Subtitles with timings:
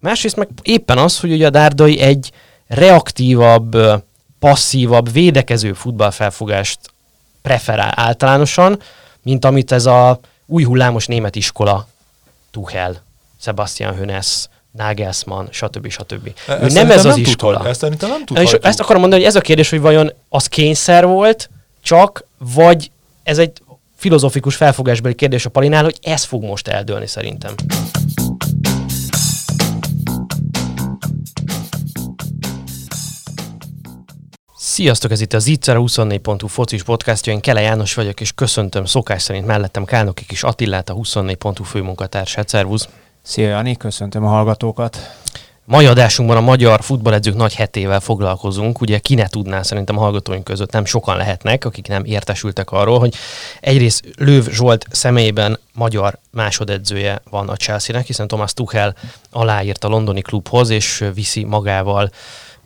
[0.00, 2.30] Másrészt meg éppen az, hogy ugye a Dárdai egy
[2.66, 3.76] reaktívabb,
[4.38, 6.78] passzívabb, védekező futballfelfogást
[7.42, 8.80] preferál általánosan,
[9.22, 11.88] mint amit ez a új hullámos német iskola
[12.50, 13.02] Tuchel,
[13.40, 15.88] Sebastian Hönes, Nagelsmann, stb.
[15.90, 16.30] stb.
[16.46, 17.52] E- Ő nem ez az nem iskola.
[17.52, 18.64] Tudhat, ezt szerintem nem És tudhatjuk.
[18.64, 21.50] ezt akarom mondani, hogy ez a kérdés, hogy vajon az kényszer volt,
[21.82, 22.90] csak, vagy
[23.22, 23.62] ez egy
[23.96, 27.54] filozofikus felfogásbeli kérdés a Palinál, hogy ez fog most eldőlni szerintem.
[34.70, 39.22] Sziasztok, ez itt az Itzer 24.hu focis podcastja, én Kele János vagyok, és köszöntöm szokás
[39.22, 42.48] szerint mellettem Kálnoki kis Attillát, a 24.hu főmunkatársát.
[42.48, 42.88] Szervusz!
[43.22, 44.98] Szia Jani, köszöntöm a hallgatókat.
[45.64, 48.80] Mai adásunkban a magyar futballedzők nagy hetével foglalkozunk.
[48.80, 52.98] Ugye ki ne tudná, szerintem a hallgatóink között nem sokan lehetnek, akik nem értesültek arról,
[52.98, 53.14] hogy
[53.60, 58.94] egyrészt Löv Zsolt személyében magyar másodedzője van a Chelsea-nek, hiszen Thomas Tuchel
[59.30, 62.10] aláírt a londoni klubhoz, és viszi magával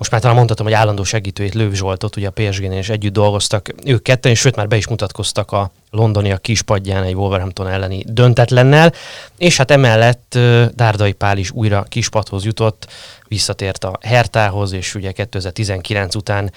[0.03, 3.69] most már talán mondhatom, hogy állandó segítőjét Lőv Zsoltot, ugye a PSG-nél együtt dolgoztak.
[3.85, 8.05] Ők ketten, és sőt már be is mutatkoztak a londoni a kispadján egy Wolverhampton elleni
[8.07, 8.93] döntetlennel,
[9.39, 10.39] és hát emellett
[10.75, 12.87] Dárdai Pál is újra kispadhoz jutott,
[13.29, 16.53] visszatért a Hertához, és ugye 2019 után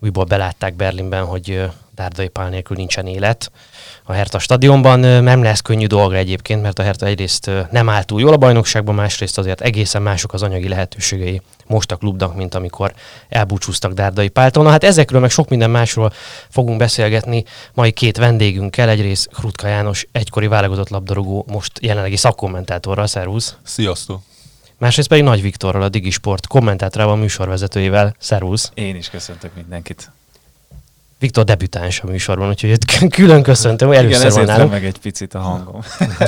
[0.00, 1.62] újból belátták Berlinben, hogy
[2.00, 3.50] Dárdai Pál nélkül nincsen élet
[4.04, 5.00] a Herta stadionban.
[5.00, 8.94] Nem lesz könnyű dolga egyébként, mert a Herta egyrészt nem áll túl jól a bajnokságban,
[8.94, 12.92] másrészt azért egészen mások az anyagi lehetőségei most a klubnak, mint amikor
[13.28, 14.64] elbúcsúztak Dárdai Páltól.
[14.64, 16.12] Na hát ezekről, meg sok minden másról
[16.48, 18.88] fogunk beszélgetni mai két vendégünkkel.
[18.88, 23.56] Egyrészt Krutka János, egykori válogatott labdarúgó, most jelenlegi szakkommentátorral, szervusz.
[23.62, 24.22] Sziasztok!
[24.78, 28.70] Másrészt pedig Nagy Viktorral, a Digisport kommentátorával, műsorvezetőjével, szervusz.
[28.74, 30.10] Én is köszöntök mindenkit.
[31.20, 32.84] Viktor debütáns a műsorban, úgyhogy őt
[33.16, 34.72] külön köszöntöm, hogy Igen, először van ezért nálunk.
[34.72, 35.80] meg egy picit a hangom.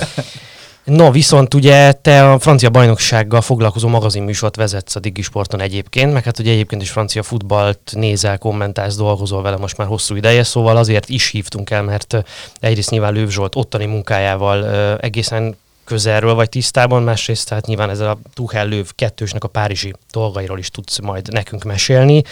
[0.84, 6.38] No, viszont ugye te a francia bajnoksággal foglalkozó magazinműsort vezetsz a Digisporton egyébként, meg hát
[6.38, 11.08] ugye egyébként is francia futballt nézel, kommentálsz, dolgozol vele most már hosszú ideje, szóval azért
[11.08, 12.18] is hívtunk el, mert ö,
[12.60, 18.10] egyrészt nyilván Lőv Zsolt ottani munkájával ö, egészen közelről vagy tisztában, másrészt tehát nyilván ezzel
[18.10, 22.22] a Tuchel Lőv kettősnek a párizsi dolgairól is tudsz majd nekünk mesélni.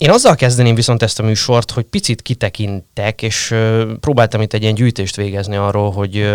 [0.00, 3.54] Én azzal kezdeném viszont ezt a műsort, hogy picit kitekintek, és
[4.00, 6.34] próbáltam itt egy ilyen gyűjtést végezni arról, hogy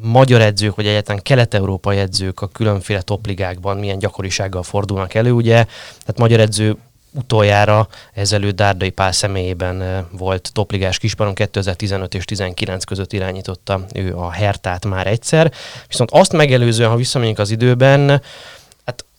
[0.00, 5.32] magyar edzők, vagy egyáltalán kelet-európai edzők a különféle topligákban milyen gyakorisággal fordulnak elő.
[5.32, 5.52] Ugye,
[6.00, 6.76] tehát magyar edző
[7.12, 14.30] utoljára ezelőtt Dárdai Pál személyében volt topligás kisparon, 2015 és 19 között irányította ő a
[14.30, 15.52] Hertát már egyszer.
[15.88, 18.22] Viszont azt megelőzően, ha visszamegyünk az időben,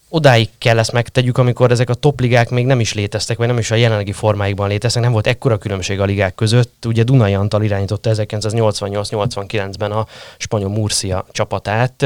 [0.09, 3.71] odáig kell ezt megtegyük, amikor ezek a topligák még nem is léteztek, vagy nem is
[3.71, 6.85] a jelenlegi formáikban léteztek, nem volt ekkora különbség a ligák között.
[6.85, 10.05] Ugye Dunai Antal irányította 1988-89-ben a
[10.37, 12.05] spanyol Murcia csapatát.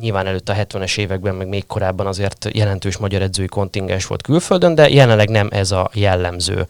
[0.00, 4.74] Nyilván előtt a 70-es években, meg még korábban azért jelentős magyar edzői kontingens volt külföldön,
[4.74, 6.66] de jelenleg nem ez a jellemző.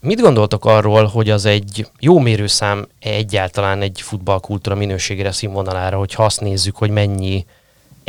[0.00, 6.40] Mit gondoltok arról, hogy az egy jó mérőszám egyáltalán egy futballkultúra minőségére, színvonalára, hogyha azt
[6.40, 7.46] nézzük, hogy mennyi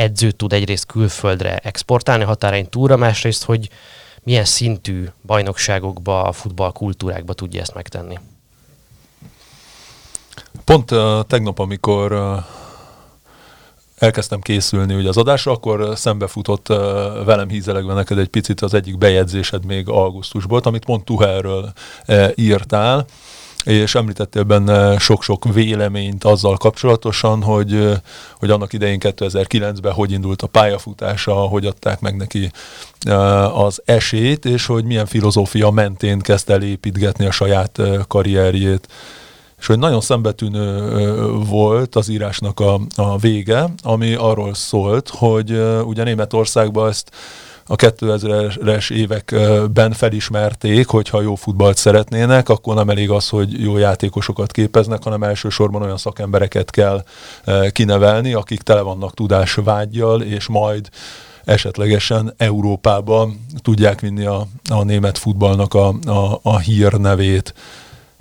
[0.02, 3.70] edzőt tud egyrészt külföldre exportálni határain túlra, másrészt, hogy
[4.24, 8.20] milyen szintű bajnokságokba, futballkultúrákba tudja ezt megtenni.
[10.66, 12.44] Pont uh, tegnap, amikor uh,
[13.98, 16.78] elkezdtem készülni ugye az adásra, akkor szembefutott uh,
[17.26, 21.72] velem hízelegve neked egy picit az egyik bejegyzésed még augusztusból, amit pont Tuhelről
[22.08, 23.06] uh, írtál,
[23.66, 28.02] és említettél benne sok-sok véleményt azzal kapcsolatosan, hogy,
[28.40, 32.52] hogy annak idején 2009-ben hogy indult a pályafutása, hogy adták meg neki
[33.54, 38.88] az esélyt, és hogy milyen filozófia mentén kezdte el építgetni a saját karrierjét.
[39.60, 40.90] És hogy nagyon szembetűnő
[41.32, 47.12] volt az írásnak a, a vége, ami arról szólt, hogy ugye Németországban ezt
[47.66, 53.78] a 2000-es években felismerték, hogy ha jó futballt szeretnének, akkor nem elég az, hogy jó
[53.78, 57.04] játékosokat képeznek, hanem elsősorban olyan szakembereket kell
[57.46, 60.90] ö, kinevelni, akik tele vannak tudásvágyjal, és majd
[61.46, 67.54] esetlegesen Európában tudják vinni a, a német futballnak a, a, a hírnevét.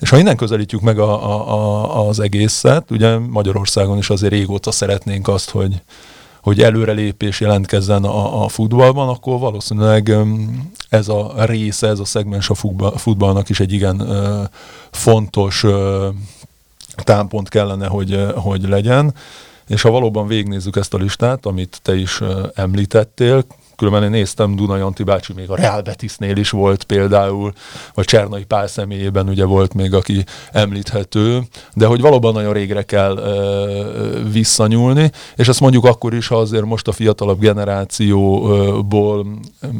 [0.00, 4.70] És ha innen közelítjük meg a, a, a, az egészet, ugye Magyarországon is azért régóta
[4.70, 5.82] szeretnénk azt, hogy,
[6.42, 10.16] hogy előrelépés jelentkezzen a, a futballban, akkor valószínűleg
[10.88, 14.08] ez a része, ez a szegmens a futball, futballnak is egy igen
[14.90, 15.64] fontos
[16.94, 19.14] támpont kellene, hogy, hogy legyen.
[19.68, 22.20] És ha valóban végignézzük ezt a listát, amit te is
[22.54, 23.44] említettél,
[23.80, 27.52] különben én néztem, Dunai Anti bácsi még a Real Betisnél is volt például,
[27.94, 31.42] vagy Csernai Pál személyében ugye volt még, aki említhető,
[31.74, 36.64] de hogy valóban nagyon régre kell ö, visszanyúlni, és ezt mondjuk akkor is, ha azért
[36.64, 39.26] most a fiatalabb generációból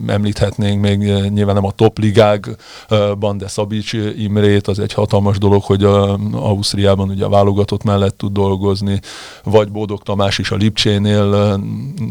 [0.07, 0.99] említhetnénk még
[1.29, 7.09] nyilván nem a top ligákban, de Szabics Imrét, az egy hatalmas dolog, hogy a, Ausztriában
[7.09, 9.01] ugye a válogatott mellett tud dolgozni,
[9.45, 11.61] vagy Bódog Tamás is a Lipcsénél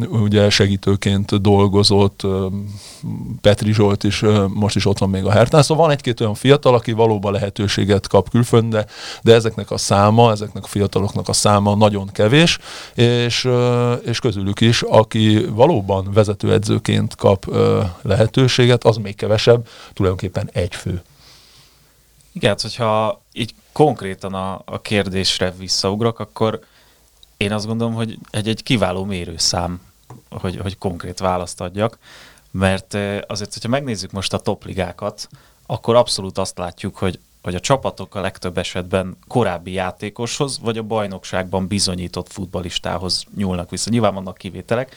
[0.09, 1.41] ugye segítőként
[1.87, 2.27] dolgozott,
[3.41, 6.73] Petri Zsolt is most is ott van még a Hertán, szóval van egy-két olyan fiatal,
[6.73, 8.85] aki valóban lehetőséget kap külföldön, de,
[9.21, 12.57] de ezeknek a száma, ezeknek a fiataloknak a száma nagyon kevés,
[12.93, 13.49] és,
[14.05, 17.45] és közülük is, aki valóban vezetőedzőként kap
[18.01, 21.01] lehetőséget, az még kevesebb, tulajdonképpen egy fő.
[22.31, 26.59] Igen, hát, hogyha így konkrétan a, a kérdésre visszaugrok, akkor
[27.37, 29.79] én azt gondolom, hogy egy, egy kiváló mérőszám,
[30.29, 31.97] hogy, hogy konkrét választ adjak,
[32.51, 32.93] mert
[33.27, 35.29] azért, hogyha megnézzük most a topligákat,
[35.65, 40.83] akkor abszolút azt látjuk, hogy, hogy a csapatok a legtöbb esetben korábbi játékoshoz, vagy a
[40.83, 43.89] bajnokságban bizonyított futbalistához nyúlnak vissza.
[43.89, 44.95] Nyilván vannak kivételek,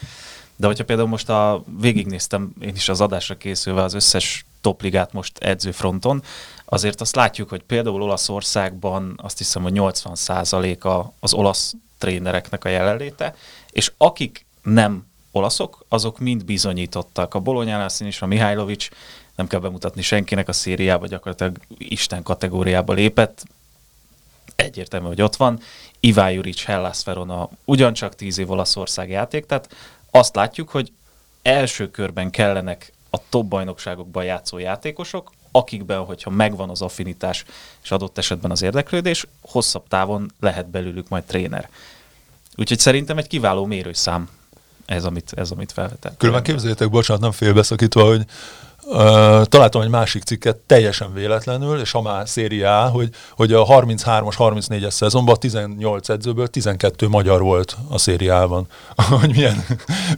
[0.55, 5.37] de hogyha például most a, végignéztem én is az adásra készülve az összes topligát most
[5.37, 6.23] edzőfronton,
[6.65, 13.35] azért azt látjuk, hogy például Olaszországban azt hiszem, hogy 80%-a az olasz trénereknek a jelenléte,
[13.71, 17.33] és akik nem olaszok, azok mind bizonyítottak.
[17.33, 18.89] A Bolonyánál is a Mihajlovics,
[19.35, 23.45] nem kell bemutatni senkinek a szériába, gyakorlatilag Isten kategóriába lépett,
[24.55, 25.59] egyértelmű, hogy ott van.
[25.99, 29.75] Ivá Juric, Hellas Verona, ugyancsak tíz év Olaszország játék, tehát
[30.11, 30.91] azt látjuk, hogy
[31.41, 37.45] első körben kellenek a top bajnokságokban játszó játékosok, akikben, hogyha megvan az affinitás
[37.83, 41.69] és adott esetben az érdeklődés, hosszabb távon lehet belőlük majd tréner.
[42.55, 44.29] Úgyhogy szerintem egy kiváló mérőszám
[44.85, 46.13] ez, amit, ez, amit felvetettem.
[46.17, 48.25] Különben képzeljétek, bocsánat, nem félbeszakítva, hogy
[48.85, 54.33] Uh, találtam egy másik cikket teljesen véletlenül, és ha már széria hogy, hogy a 33-as,
[54.37, 58.67] 34-es szezonban 18 edzőből 12 magyar volt a szériában.
[59.21, 59.65] hogy milyen,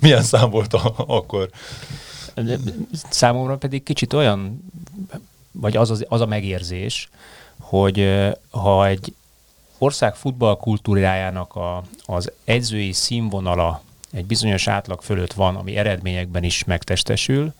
[0.01, 1.49] milyen szám volt a, akkor.
[3.09, 4.63] Számomra pedig kicsit olyan,
[5.51, 7.09] vagy az, az, az a megérzés,
[7.59, 8.09] hogy
[8.49, 9.13] ha egy
[9.77, 13.81] ország futballkultúrájának a, az edzői színvonala
[14.15, 17.53] egy bizonyos átlag fölött van, ami eredményekben is megtestesül,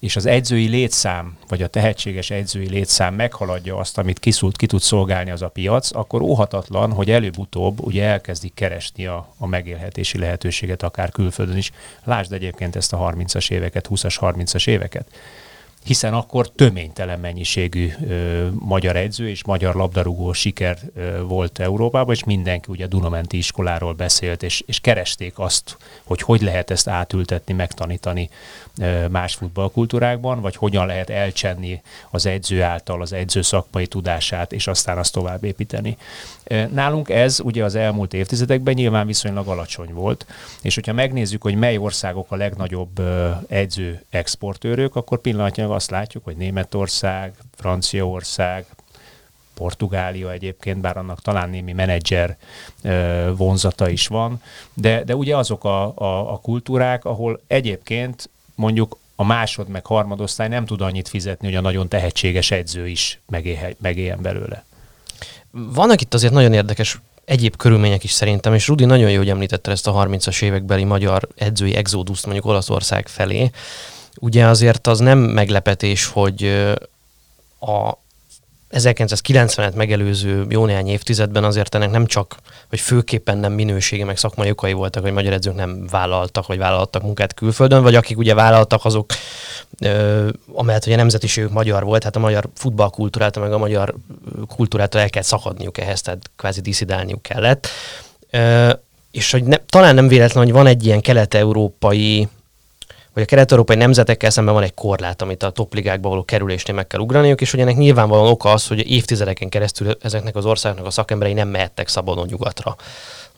[0.00, 4.80] és az edzői létszám, vagy a tehetséges edzői létszám meghaladja azt, amit kiszult, ki tud
[4.80, 10.82] szolgálni az a piac, akkor óhatatlan, hogy előbb-utóbb ugye elkezdik keresni a, a megélhetési lehetőséget
[10.82, 11.70] akár külföldön is.
[12.04, 15.06] Lásd egyébként ezt a 30-as éveket, 20-as, 30-as éveket
[15.84, 22.24] hiszen akkor töménytelen mennyiségű ö, magyar edző és magyar labdarúgó siker ö, volt Európában, és
[22.24, 28.30] mindenki ugye Dunamenti iskoláról beszélt, és, és keresték azt, hogy hogy lehet ezt átültetni, megtanítani
[29.10, 34.98] más futballkultúrákban, vagy hogyan lehet elcsenni az edző által az edző szakmai tudását, és aztán
[34.98, 35.96] azt tovább építeni.
[36.70, 40.26] Nálunk ez ugye az elmúlt évtizedekben nyilván viszonylag alacsony volt,
[40.62, 43.00] és hogyha megnézzük, hogy mely országok a legnagyobb
[43.48, 48.66] edző exportőrök, akkor pillanatnyilag azt látjuk, hogy Németország, Franciaország,
[49.54, 52.36] Portugália egyébként, bár annak talán némi menedzser
[53.36, 54.42] vonzata is van,
[54.74, 60.48] de, de ugye azok a, a, a kultúrák, ahol egyébként mondjuk a másod meg harmadosztály
[60.48, 63.20] nem tud annyit fizetni, hogy a nagyon tehetséges edző is
[63.78, 64.64] megéljen belőle.
[65.50, 69.70] Vannak itt azért nagyon érdekes egyéb körülmények is szerintem, és Rudi nagyon jó, hogy említette
[69.70, 73.50] ezt a 30-as évekbeli magyar edzői exoduszt mondjuk Olaszország felé.
[74.20, 76.44] Ugye azért az nem meglepetés, hogy
[77.60, 77.92] a
[78.72, 82.36] 1990-et megelőző jó néhány évtizedben azért ennek nem csak,
[82.70, 87.02] vagy főképpen nem minősége, meg szakmai okai voltak, hogy magyar edzők nem vállaltak, vagy vállaltak
[87.02, 89.12] munkát külföldön, vagy akik ugye vállaltak, azok,
[89.78, 93.94] ö, amellett, hogy a nemzetiségük magyar volt, hát a magyar futballkultúrát, meg a magyar
[94.48, 97.68] kultúrától el kell szakadniuk ehhez, tehát kvázi diszidálniuk kellett.
[98.30, 98.72] Ö,
[99.10, 102.28] és hogy ne, talán nem véletlen, hogy van egy ilyen kelet-európai
[103.12, 107.00] hogy a kelet-európai nemzetekkel szemben van egy korlát, amit a topligákba való kerülésnél meg kell
[107.00, 111.32] ugraniuk, és hogy ennek nyilvánvalóan oka az, hogy évtizedeken keresztül ezeknek az országoknak a szakemberei
[111.32, 112.76] nem mehettek szabadon nyugatra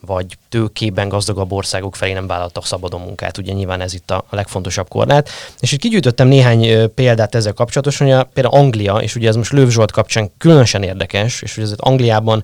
[0.05, 3.37] vagy tőkében gazdagabb országok felé nem vállaltak szabadon munkát.
[3.37, 5.29] Ugye nyilván ez itt a legfontosabb korlát.
[5.59, 9.69] És itt kigyűjtöttem néhány példát ezzel kapcsolatosan, hogy például Anglia, és ugye ez most Löv
[9.69, 12.43] Zsolt kapcsán különösen érdekes, és ugye ez Angliában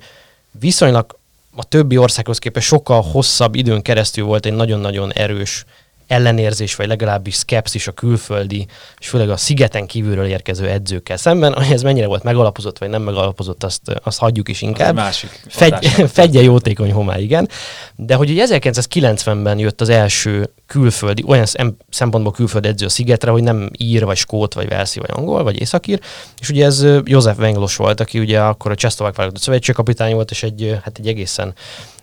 [0.59, 1.19] viszonylag
[1.55, 5.65] a többi országhoz képest sokkal hosszabb időn keresztül volt egy nagyon-nagyon erős
[6.12, 8.68] ellenérzés, vagy legalábbis szkepszis a külföldi,
[9.00, 13.01] és főleg a szigeten kívülről érkező edzőkkel szemben, hogy ez mennyire volt megalapozott, vagy nem
[13.01, 14.96] megalapozott, azt, azt hagyjuk is inkább.
[14.96, 15.88] másik Fegy,
[16.18, 17.50] fedje jótékony homály, igen.
[17.96, 21.45] De hogy ugye 1990-ben jött az első külföldi, olyan
[21.89, 25.59] szempontból külföldi edző a szigetre, hogy nem ír, vagy skót, vagy velszi, vagy angol, vagy
[25.61, 25.99] északír.
[26.39, 30.43] És ugye ez József Venglos volt, aki ugye akkor a Csehszlovák válogatott szövetségkapitány volt, és
[30.43, 31.53] egy, hát egy egészen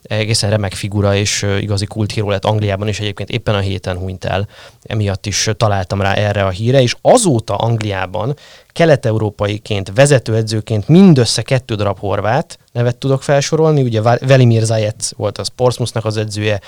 [0.02, 4.48] egészen remek figura és igazi kulthíró lett Angliában, és egyébként éppen a héten hunyt el.
[4.82, 8.37] Emiatt is találtam rá erre a híre, és azóta Angliában
[8.68, 13.82] kelet-európaiként, vezetőedzőként mindössze kettő darab horvát nevet tudok felsorolni.
[13.82, 16.61] Ugye Velimir Zajec volt az Portsmouthnak az edzője,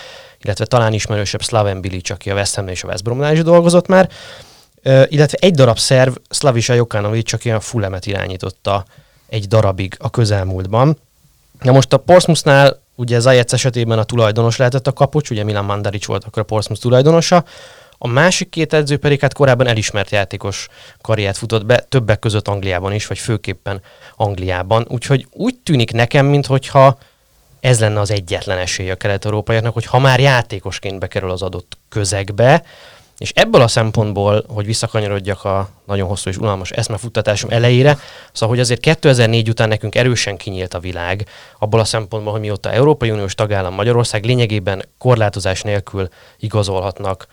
[0.43, 3.87] illetve talán ismerősebb Slaven Bilic, aki a West Ham és a West Bromnál is dolgozott
[3.87, 4.09] már,
[4.85, 8.85] uh, illetve egy darab szerv, Slavisa Jokanovic, aki a Fulemet irányította
[9.29, 10.99] egy darabig a közelmúltban.
[11.61, 16.07] Na most a Portsmouthnál ugye Zajec esetében a tulajdonos lehetett a kapocs, ugye Milan Mandaric
[16.07, 17.45] volt akkor a Portsmouth tulajdonosa,
[18.02, 20.69] a másik két edző pedig hát korábban elismert játékos
[21.00, 23.80] karriert futott be, többek között Angliában is, vagy főképpen
[24.16, 24.87] Angliában.
[24.88, 26.99] Úgyhogy úgy tűnik nekem, mintha
[27.61, 32.62] ez lenne az egyetlen esély a kelet-európaiaknak, hogy ha már játékosként bekerül az adott közegbe,
[33.19, 37.99] és ebből a szempontból, hogy visszakanyarodjak a nagyon hosszú és unalmas eszmefuttatásom elejére,
[38.33, 41.28] szóval, hogy azért 2004 után nekünk erősen kinyílt a világ,
[41.59, 47.26] abból a szempontból, hogy mióta Európai Uniós tagállam Magyarország lényegében korlátozás nélkül igazolhatnak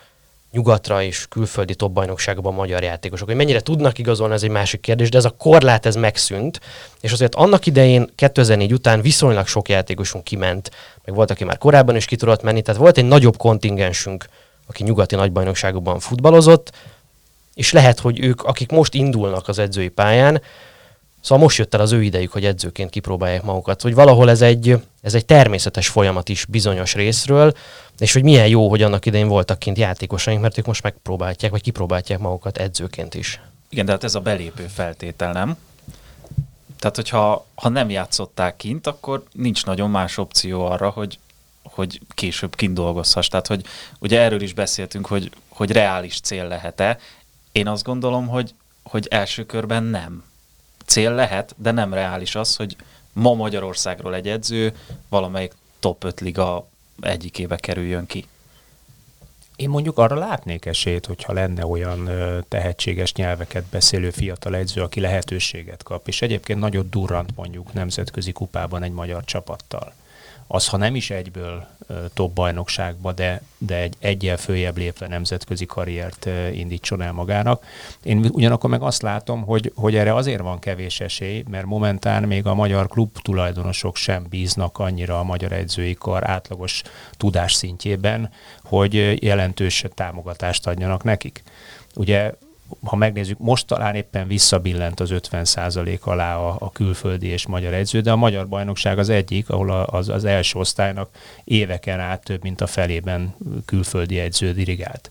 [0.51, 3.27] nyugatra és külföldi top bajnokságban magyar játékosok.
[3.27, 6.59] Hogy mennyire tudnak igazolni, ez egy másik kérdés, de ez a korlát ez megszűnt,
[7.01, 10.71] és azért annak idején 2004 után viszonylag sok játékosunk kiment,
[11.05, 14.25] meg volt, aki már korábban is ki tudott menni, tehát volt egy nagyobb kontingensünk,
[14.67, 16.71] aki nyugati nagybajnokságokban futballozott,
[17.53, 20.41] és lehet, hogy ők, akik most indulnak az edzői pályán,
[21.21, 23.81] Szóval most jött el az ő idejük, hogy edzőként kipróbálják magukat.
[23.81, 27.53] Hogy valahol ez egy, ez egy természetes folyamat is bizonyos részről,
[27.97, 31.61] és hogy milyen jó, hogy annak idején voltak kint játékosaink, mert ők most megpróbálják, vagy
[31.61, 33.41] kipróbálják magukat edzőként is.
[33.69, 35.57] Igen, de hát ez a belépő feltétel, nem?
[36.79, 41.19] Tehát, hogyha ha nem játszották kint, akkor nincs nagyon más opció arra, hogy,
[41.63, 43.27] hogy később kint dolgozhass.
[43.27, 43.65] Tehát, hogy
[43.99, 46.97] ugye erről is beszéltünk, hogy, hogy reális cél lehet-e.
[47.51, 50.23] Én azt gondolom, hogy, hogy első körben nem
[50.87, 52.75] cél lehet, de nem reális az, hogy
[53.13, 54.75] ma Magyarországról egy edző
[55.09, 56.67] valamelyik top 5 liga
[57.01, 58.27] egyikébe kerüljön ki.
[59.55, 62.09] Én mondjuk arra látnék esélyt, hogyha lenne olyan
[62.47, 68.83] tehetséges nyelveket beszélő fiatal edző, aki lehetőséget kap, és egyébként nagyon durrant mondjuk nemzetközi kupában
[68.83, 69.93] egy magyar csapattal
[70.47, 71.67] az ha nem is egyből
[72.13, 77.65] top bajnokságba, de, de egy egyel följebb lépve nemzetközi karriert indítson el magának.
[78.03, 82.45] Én ugyanakkor meg azt látom, hogy, hogy erre azért van kevés esély, mert momentán még
[82.45, 88.29] a magyar klub tulajdonosok sem bíznak annyira a magyar edzői kar átlagos tudás szintjében,
[88.63, 91.43] hogy jelentős támogatást adjanak nekik.
[91.95, 92.31] Ugye
[92.83, 95.45] ha megnézzük, most talán éppen visszabillent az 50
[96.01, 100.09] alá a, a külföldi és magyar edző, de a magyar bajnokság az egyik, ahol az,
[100.09, 101.09] az első osztálynak
[101.43, 105.09] éveken át több mint a felében külföldi edző dirigált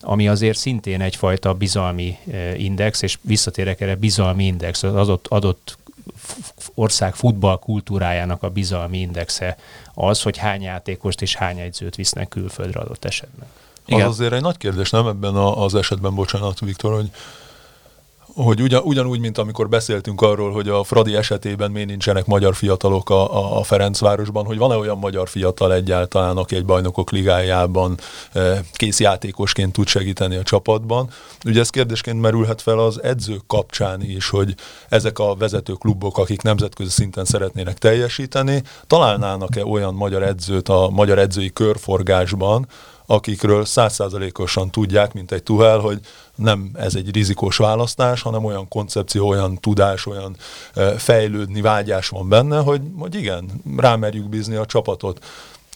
[0.00, 5.78] ami azért szintén egyfajta bizalmi eh, index, és visszatérek erre bizalmi index, az adott, adott
[6.74, 9.56] ország futball kultúrájának a bizalmi indexe
[9.94, 13.48] az, hogy hány játékost és hány edzőt visznek külföldre adott esetben.
[13.86, 14.06] Igen.
[14.06, 17.10] Az azért egy nagy kérdés, nem ebben a, az esetben, bocsánat, Viktor, hogy
[18.36, 23.10] hogy ugyan, ugyanúgy, mint amikor beszéltünk arról, hogy a Fradi esetében miért nincsenek magyar fiatalok
[23.10, 27.98] a, a, a Ferencvárosban, hogy van-e olyan magyar fiatal egyáltalán, aki egy bajnokok ligájában
[28.32, 31.10] e, kész játékosként tud segíteni a csapatban.
[31.44, 34.54] Ugye ez kérdésként merülhet fel az edzők kapcsán is, hogy
[34.88, 41.18] ezek a vezető klubok, akik nemzetközi szinten szeretnének teljesíteni, találnának-e olyan magyar edzőt a magyar
[41.18, 42.66] edzői körforgásban,
[43.06, 46.00] akikről százszázalékosan tudják, mint egy Tuhel, hogy
[46.34, 50.36] nem ez egy rizikós választás, hanem olyan koncepció, olyan tudás, olyan
[50.96, 55.24] fejlődni vágyás van benne, hogy, hogy igen, rámerjük bízni a csapatot.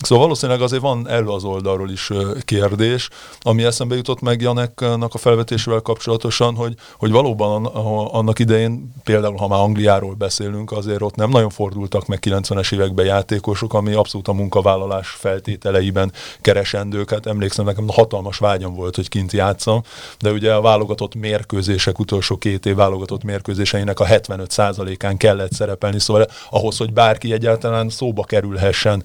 [0.02, 2.10] Szóval valószínűleg azért van elő az oldalról is
[2.44, 3.08] kérdés,
[3.40, 7.64] ami eszembe jutott meg Janeknak a felvetésével kapcsolatosan, hogy, hogy valóban
[8.06, 13.06] annak idején, például ha már Angliáról beszélünk, azért ott nem nagyon fordultak meg 90-es években
[13.06, 17.26] játékosok, ami abszolút a munkavállalás feltételeiben keresendőket.
[17.26, 19.82] Emlékszem, nekem hatalmas vágyam volt, hogy kint játszam,
[20.18, 26.26] de ugye a válogatott mérkőzések, utolsó két év válogatott mérkőzéseinek a 75%-án kellett szerepelni, szóval
[26.50, 29.02] ahhoz, hogy bárki egyáltalán szóba kerülhessen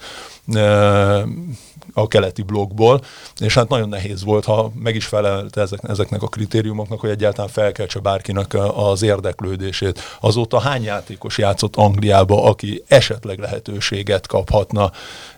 [1.93, 3.01] a keleti blokkból,
[3.39, 7.49] és hát nagyon nehéz volt, ha meg is felelt ezek, ezeknek a kritériumoknak, hogy egyáltalán
[7.49, 9.99] felkeltse bárkinek az érdeklődését.
[10.19, 14.91] Azóta hány játékos játszott Angliába, aki esetleg lehetőséget kaphatna,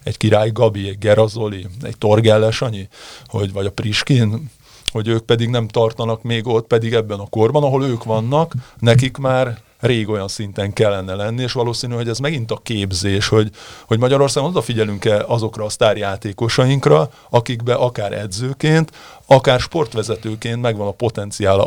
[0.03, 2.87] egy Király Gabi, egy Gerazoli, egy Torgelles annyi,
[3.25, 4.49] hogy, vagy a Priskin,
[4.91, 9.17] hogy ők pedig nem tartanak még ott, pedig ebben a korban, ahol ők vannak, nekik
[9.17, 13.49] már rég olyan szinten kellene lenni, és valószínű, hogy ez megint a képzés, hogy,
[13.87, 18.91] hogy Magyarországon odafigyelünk-e azokra a sztárjátékosainkra, akikbe akár edzőként,
[19.25, 21.59] akár sportvezetőként megvan a potenciál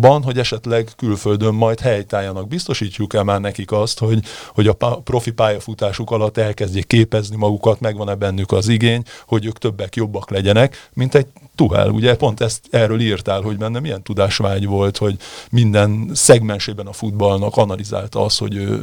[0.00, 2.48] ban, hogy esetleg külföldön majd helytálljanak.
[2.48, 8.14] Biztosítjuk el már nekik azt, hogy, hogy a profi pályafutásuk alatt elkezdjék képezni magukat, megvan-e
[8.14, 11.90] bennük az igény, hogy ők többek, jobbak legyenek, mint egy Tuhel.
[11.90, 15.16] Ugye pont ezt erről írtál, hogy benne milyen tudásvágy volt, hogy
[15.50, 18.82] minden szegmensében a futballnak analizálta azt, hogy ő,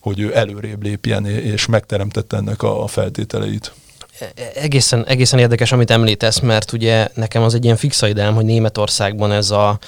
[0.00, 3.72] hogy ő előrébb lépjen, és megteremtette ennek a feltételeit
[4.54, 9.50] egészen, egészen érdekes, amit említesz, mert ugye nekem az egy ilyen fixaidám, hogy Németországban ez
[9.50, 9.78] a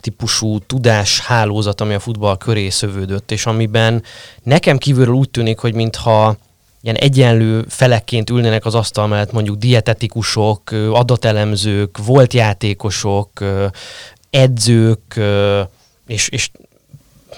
[0.00, 4.02] típusú tudás hálózat, ami a futball köré szövődött, és amiben
[4.42, 6.36] nekem kívülről úgy tűnik, hogy mintha
[6.82, 13.30] ilyen egyenlő felekként ülnének az asztal mellett mondjuk dietetikusok, adatelemzők, volt játékosok,
[14.30, 15.20] edzők,
[16.06, 16.50] és, és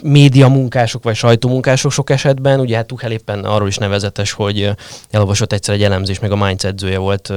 [0.03, 2.61] média munkások vagy sajtómunkások sok esetben.
[2.61, 4.71] Ugye hát Tuchel éppen arról is nevezetes, hogy
[5.11, 7.29] elolvasott egyszer egy elemzés, meg a Mainz edzője volt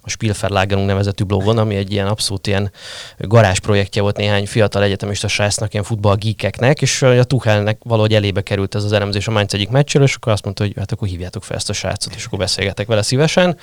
[0.00, 2.72] a Spielverlagerung nevezetű blogon, ami egy ilyen abszolút ilyen
[3.18, 8.74] garázs projektje volt néhány fiatal egyetemista srácnak, ilyen futballgíkeknek, és a Tuchelnek valahogy elébe került
[8.74, 11.44] ez az elemzés a Mainz egyik meccsről, és akkor azt mondta, hogy hát akkor hívjátok
[11.44, 13.56] fel ezt a srácot, és akkor beszélgetek vele szívesen.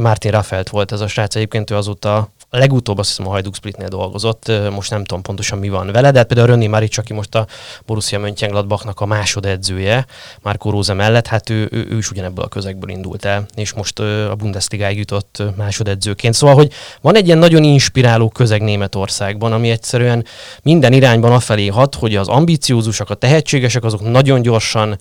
[0.00, 3.88] Martin Raffelt volt ez a srác, egyébként ő azóta legutóbb azt hiszem a Hajduk Splitnél
[3.88, 7.34] dolgozott, most nem tudom pontosan mi van vele, de hát például Rönni Maric, aki most
[7.34, 7.46] a
[7.86, 10.06] Borussia Mönchengladbachnak a másodedzője,
[10.42, 13.98] Márko Róza mellett, hát ő, ő, ő is ugyanebből a közegből indult el, és most
[14.00, 16.34] a Bundesligáig jutott másodedzőként.
[16.34, 20.24] Szóval, hogy van egy ilyen nagyon inspiráló közeg Németországban, ami egyszerűen
[20.62, 24.98] minden irányban afelé hat, hogy az ambiciózusak, a tehetségesek, azok nagyon gyorsan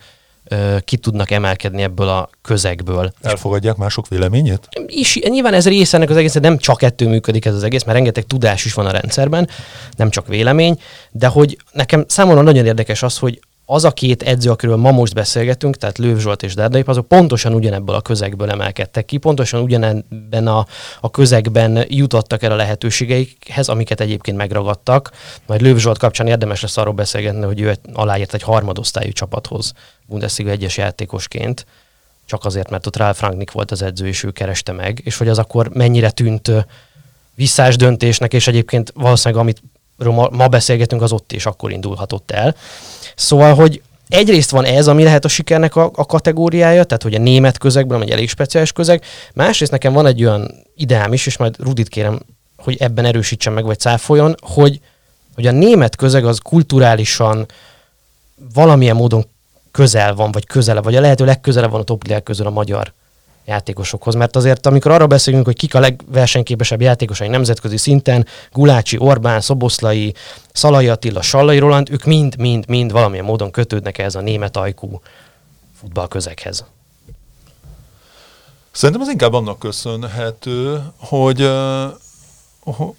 [0.85, 3.13] ki tudnak emelkedni ebből a közegből.
[3.21, 4.67] Elfogadják mások véleményét?
[4.85, 7.97] És nyilván ez része ennek az egész, nem csak ettől működik ez az egész, mert
[7.97, 9.49] rengeteg tudás is van a rendszerben,
[9.95, 10.79] nem csak vélemény,
[11.11, 13.39] de hogy nekem számomra nagyon érdekes az, hogy
[13.71, 17.53] az a két edző, akiről ma most beszélgetünk, tehát Lőv Zsolt és Dárdai, azok pontosan
[17.53, 20.65] ugyanebből a közegből emelkedtek ki, pontosan ugyanebben a,
[21.01, 25.11] a közegben jutottak el a lehetőségeikhez, amiket egyébként megragadtak.
[25.45, 29.73] Majd Lőv Zsolt kapcsán érdemes lesz arról beszélgetni, hogy ő aláírt egy harmadosztályú csapathoz
[30.05, 31.65] Bundesliga egyes játékosként,
[32.25, 35.27] csak azért, mert ott Ralf Rangnick volt az edző, és ő kereste meg, és hogy
[35.27, 36.51] az akkor mennyire tűnt
[37.35, 39.61] visszás döntésnek, és egyébként valószínűleg amit
[39.99, 42.55] ma, ma beszélgetünk, az ott is akkor indulhatott el.
[43.15, 47.19] Szóval, hogy egyrészt van ez, ami lehet a sikernek a, a kategóriája, tehát hogy a
[47.19, 51.55] német közegben, egy elég speciális közeg, másrészt nekem van egy olyan ideám is, és majd
[51.59, 52.19] Rudit kérem,
[52.57, 54.79] hogy ebben erősítsen meg, vagy cáfoljon, hogy,
[55.35, 57.45] hogy a német közeg az kulturálisan
[58.53, 59.25] valamilyen módon
[59.71, 62.93] közel van, vagy közele, vagy a lehető legközelebb van a top közül a magyar
[63.45, 64.15] játékosokhoz.
[64.15, 70.13] Mert azért, amikor arra beszélünk, hogy kik a legversenyképesebb játékosai nemzetközi szinten, Gulácsi, Orbán, Szoboszlai,
[70.51, 75.01] Szalai Attila, Sallai Roland, ők mind-mind-mind valamilyen módon kötődnek ehhez a német ajkú
[75.79, 76.65] futballközeghez.
[78.71, 81.49] Szerintem ez inkább annak köszönhető, hogy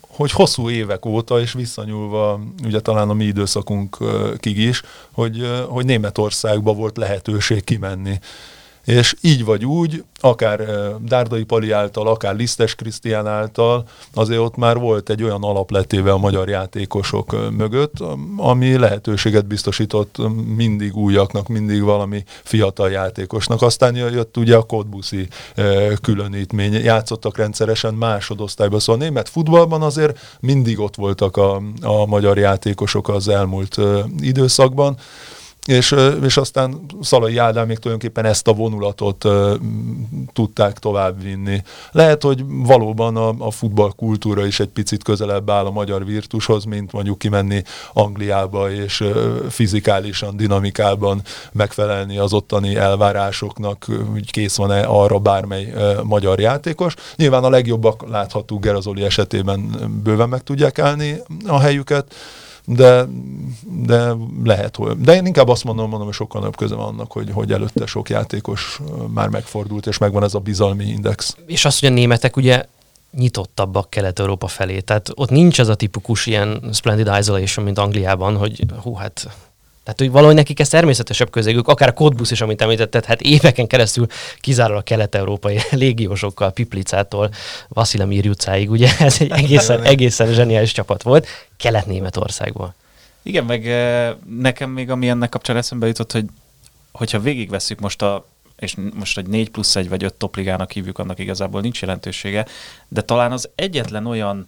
[0.09, 6.73] hogy hosszú évek óta, és visszanyúlva ugye talán a mi időszakunkig is, hogy, hogy Németországba
[6.73, 8.19] volt lehetőség kimenni
[8.85, 10.61] és így vagy úgy, akár
[11.01, 16.19] Dárdai Pali által, akár Lisztes Krisztián által, azért ott már volt egy olyan alapletéve a
[16.19, 17.93] magyar játékosok mögött,
[18.37, 20.17] ami lehetőséget biztosított
[20.57, 23.63] mindig újaknak, mindig valami fiatal játékosnak.
[23.63, 25.29] Aztán jött ugye a Kodbuszi
[26.03, 32.39] különítmény, játszottak rendszeresen másodosztályban, szóval a német futballban azért mindig ott voltak a, a magyar
[32.39, 33.77] játékosok az elmúlt
[34.21, 34.97] időszakban
[35.67, 35.95] és,
[36.25, 39.53] és aztán Szalai Ádám még tulajdonképpen ezt a vonulatot uh,
[40.33, 41.63] tudták továbbvinni.
[41.91, 46.93] Lehet, hogy valóban a, a futballkultúra is egy picit közelebb áll a magyar virtushoz, mint
[46.93, 55.19] mondjuk kimenni Angliába és uh, fizikálisan, dinamikában megfelelni az ottani elvárásoknak, hogy kész van-e arra
[55.19, 56.95] bármely uh, magyar játékos.
[57.17, 62.15] Nyilván a legjobbak látható Gerazoli esetében bőven meg tudják állni a helyüket,
[62.75, 63.07] de,
[63.85, 64.13] de
[64.45, 64.99] lehet, hogy...
[64.99, 67.87] De én inkább azt mondom, mondom, hogy sokkal nagyobb köze van annak, hogy, hogy előtte
[67.87, 68.81] sok játékos
[69.15, 71.37] már megfordult, és megvan ez a bizalmi index.
[71.47, 72.65] És azt, hogy a németek ugye
[73.13, 74.81] nyitottabbak Kelet-Európa felé.
[74.81, 79.29] Tehát ott nincs ez a tipikus ilyen splendid isolation, mint Angliában, hogy hú, hát
[79.83, 83.67] tehát, hogy valahogy nekik ez természetesebb közegük, akár a Kodbusz is, amit említetted, hát éveken
[83.67, 84.07] keresztül
[84.41, 87.31] kizárólag kelet-európai légiósokkal, Piplicától,
[87.69, 92.75] Vasilem Mirjucáig, ugye ez egy egészen, egészen zseniális csapat volt, Kelet-Németországból.
[93.23, 93.65] Igen, meg
[94.39, 96.25] nekem még ami ennek kapcsán eszembe jutott, hogy
[96.93, 98.27] hogyha végigveszünk most a
[98.61, 102.47] és most egy 4 plusz 1 vagy 5 topligának hívjuk, annak igazából nincs jelentősége,
[102.89, 104.47] de talán az egyetlen olyan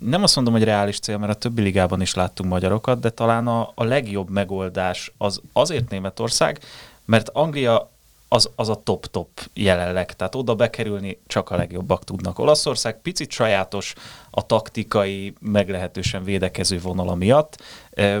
[0.00, 3.46] nem azt mondom, hogy reális cél, mert a többi ligában is láttunk magyarokat, de talán
[3.46, 6.60] a, a legjobb megoldás az azért Németország,
[7.04, 7.90] mert Anglia
[8.32, 12.38] az, az a top-top jelenleg, tehát oda bekerülni csak a legjobbak tudnak.
[12.38, 13.94] Olaszország picit sajátos
[14.30, 17.62] a taktikai, meglehetősen védekező vonala miatt.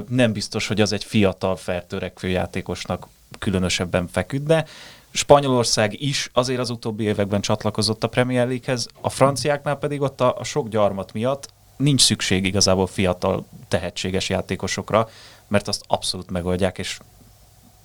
[0.08, 3.06] Nem biztos, hogy az egy fiatal, feltörekvő játékosnak
[3.38, 4.64] különösebben feküdne.
[5.10, 10.38] Spanyolország is azért az utóbbi években csatlakozott a Premier League-hez, a franciáknál pedig ott a,
[10.38, 11.48] a sok gyarmat miatt
[11.80, 15.08] nincs szükség igazából fiatal, tehetséges játékosokra,
[15.48, 16.98] mert azt abszolút megoldják, és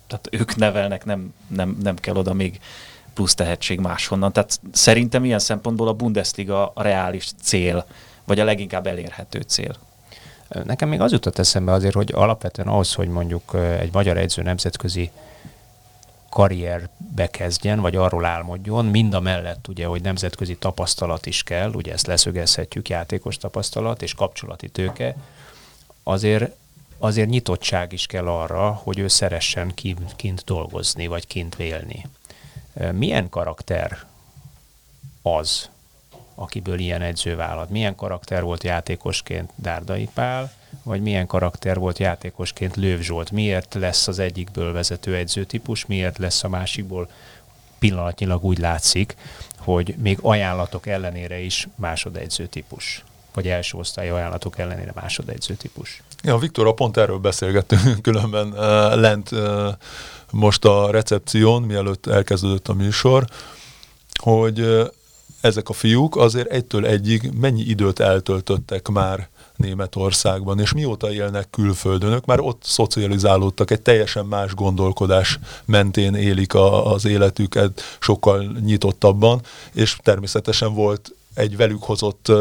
[0.06, 2.60] tehát ők nevelnek, nem, nem, nem kell oda még
[3.14, 4.32] plusz tehetség máshonnan.
[4.32, 7.86] Tehát szerintem ilyen szempontból a Bundesliga a reális cél,
[8.24, 9.76] vagy a leginkább elérhető cél.
[10.64, 15.10] Nekem még az jutott eszembe azért, hogy alapvetően ahhoz, hogy mondjuk egy magyar edző nemzetközi
[16.36, 21.92] karrierbe kezdjen, vagy arról álmodjon, mind a mellett ugye, hogy nemzetközi tapasztalat is kell, ugye
[21.92, 25.16] ezt leszögezhetjük, játékos tapasztalat és kapcsolati tőke,
[26.02, 26.56] azért,
[26.98, 32.06] azért nyitottság is kell arra, hogy ő szeressen kint, kint dolgozni, vagy kint vélni.
[32.92, 34.04] Milyen karakter
[35.22, 35.68] az,
[36.34, 37.70] akiből ilyen edző vállalt?
[37.70, 43.30] Milyen karakter volt játékosként Dárdai Pál, vagy milyen karakter volt játékosként Lőv Zsolt?
[43.30, 47.08] Miért lesz az egyikből vezető edzőtípus, miért lesz a másikból
[47.78, 49.16] pillanatnyilag úgy látszik,
[49.58, 56.02] hogy még ajánlatok ellenére is másodedző típus, vagy első osztály ajánlatok ellenére másodedző típus.
[56.22, 58.58] Ja, Viktor, pont erről beszélgettünk különben uh,
[59.00, 59.68] lent uh,
[60.30, 63.24] most a recepción, mielőtt elkezdődött a műsor,
[64.22, 64.86] hogy uh,
[65.40, 72.12] ezek a fiúk azért egytől egyig mennyi időt eltöltöttek már Németországban, és mióta élnek külföldön,
[72.12, 79.40] ők már ott szocializálódtak, egy teljesen más gondolkodás mentén élik a, az életüket, sokkal nyitottabban,
[79.72, 82.32] és természetesen volt egy velük hozott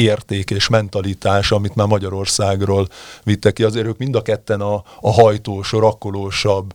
[0.00, 2.88] érték és mentalitás, amit már Magyarországról
[3.22, 3.62] vittek ki.
[3.62, 6.74] Azért ők mind a ketten a, a hajtós, rakkolósabb,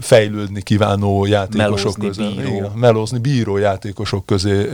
[0.00, 2.42] fejlődni kívánó játékosok melózni közé.
[2.42, 2.56] Bíró.
[2.56, 4.68] Igen, melózni bíró játékosok közé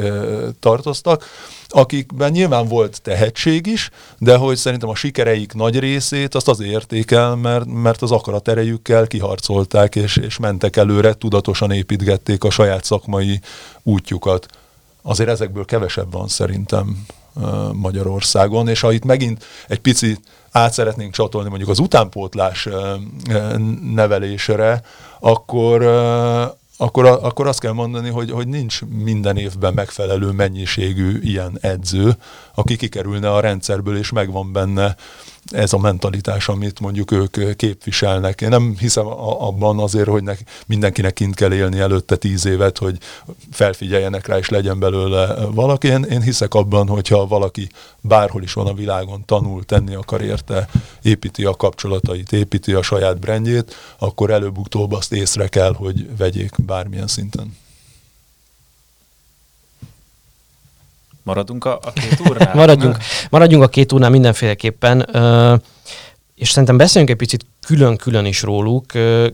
[0.61, 1.25] tartoztak,
[1.69, 7.35] akikben nyilván volt tehetség is, de hogy szerintem a sikereik nagy részét azt azért értékel,
[7.37, 13.41] mert, mert az akarat erejükkel kiharcolták és, és mentek előre, tudatosan építgették a saját szakmai
[13.83, 14.47] útjukat
[15.07, 17.07] azért ezekből kevesebb van szerintem
[17.73, 22.69] Magyarországon, és ha itt megint egy picit át szeretnénk csatolni mondjuk az utánpótlás
[23.95, 24.83] nevelésre,
[25.21, 25.83] akkor,
[26.77, 32.17] akkor, akkor azt kell mondani, hogy, hogy nincs minden évben megfelelő mennyiségű ilyen edző,
[32.55, 34.97] aki kikerülne a rendszerből, és megvan benne
[35.51, 38.41] ez a mentalitás, amit mondjuk ők képviselnek.
[38.41, 42.99] Én nem hiszem abban azért, hogy nek, mindenkinek kint kell élni előtte tíz évet, hogy
[43.51, 45.87] felfigyeljenek rá, és legyen belőle valaki.
[45.87, 47.69] Én, én hiszek abban, hogyha valaki
[48.01, 50.69] bárhol is van a világon, tanul, tenni akar érte,
[51.03, 57.07] építi a kapcsolatait, építi a saját brandjét, akkor előbb-utóbb azt észre kell, hogy vegyék bármilyen
[57.07, 57.63] szinten.
[61.25, 62.55] Maradunk a, a két órnál?
[62.55, 62.97] maradjunk,
[63.31, 65.09] maradjunk a két órnál mindenféleképpen,
[66.35, 68.87] és szerintem beszéljünk egy picit külön-külön is róluk.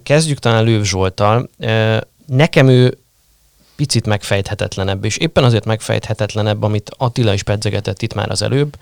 [0.02, 1.48] Kezdjük talán Lőv Zsoltal.
[2.26, 2.98] Nekem ő
[3.76, 8.76] picit megfejthetetlenebb, és éppen azért megfejthetetlenebb, amit Attila is pedzegetett itt már az előbb,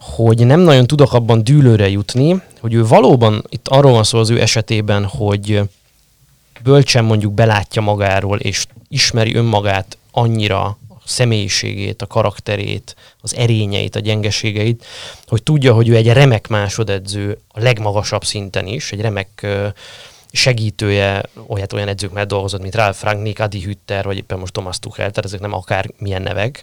[0.00, 4.30] hogy nem nagyon tudok abban dűlőre jutni, hogy ő valóban, itt arról van szó az
[4.30, 5.62] ő esetében, hogy
[6.62, 10.78] bölcsen mondjuk belátja magáról, és ismeri önmagát annyira
[11.08, 14.84] személyiségét, a karakterét, az erényeit, a gyengeségeit,
[15.26, 19.46] hogy tudja, hogy ő egy remek másodedző a legmagasabb szinten is, egy remek
[20.32, 24.78] segítője, olyat olyan edzők mellett dolgozott, mint Ralf Rangnick, Adi Hütter, vagy éppen most Thomas
[24.78, 26.62] Tuchel, tehát ezek nem akár milyen nevek.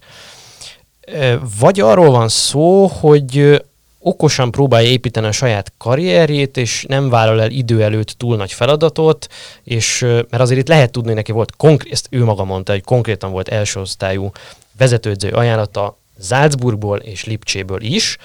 [1.60, 3.62] Vagy arról van szó, hogy
[4.08, 9.28] okosan próbálja építeni a saját karrierjét, és nem vállal el idő előtt túl nagy feladatot,
[9.64, 13.32] és mert azért itt lehet tudni, neki volt konkrét, ezt ő maga mondta, hogy konkrétan
[13.32, 14.32] volt első osztályú
[14.78, 18.18] vezetőedző ajánlata Salzburgból és Lipcséből is,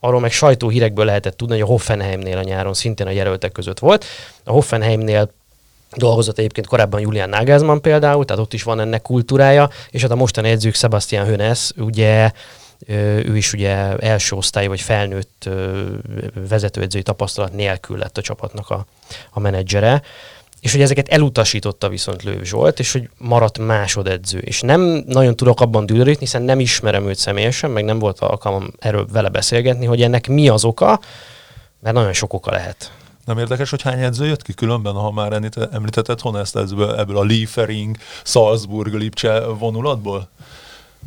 [0.00, 4.04] arról meg sajtóhírekből lehetett tudni, hogy a Hoffenheimnél a nyáron szintén a jelöltek között volt.
[4.44, 5.30] A Hoffenheimnél
[5.96, 10.16] dolgozott egyébként korábban Julian Nagelsmann például, tehát ott is van ennek kultúrája, és hát a
[10.16, 12.30] mostani edzők Sebastian Hönes, ugye
[12.86, 15.48] ő is ugye első osztály vagy felnőtt
[16.48, 18.86] vezetőedzői tapasztalat nélkül lett a csapatnak a,
[19.30, 20.02] a menedzsere,
[20.60, 24.38] és hogy ezeket elutasította viszont Lőv Zsolt, és hogy maradt másodedző.
[24.38, 28.70] És nem nagyon tudok abban dűlörítni, hiszen nem ismerem őt személyesen, meg nem volt alkalmam
[28.78, 31.00] erről vele beszélgetni, hogy ennek mi az oka,
[31.80, 32.92] mert nagyon sok oka lehet.
[33.24, 35.32] Nem érdekes, hogy hány edző jött ki különben, ha már
[35.72, 40.28] említetted Honest ebből, ebből a Liefering, Salzburg, Lipcse vonulatból?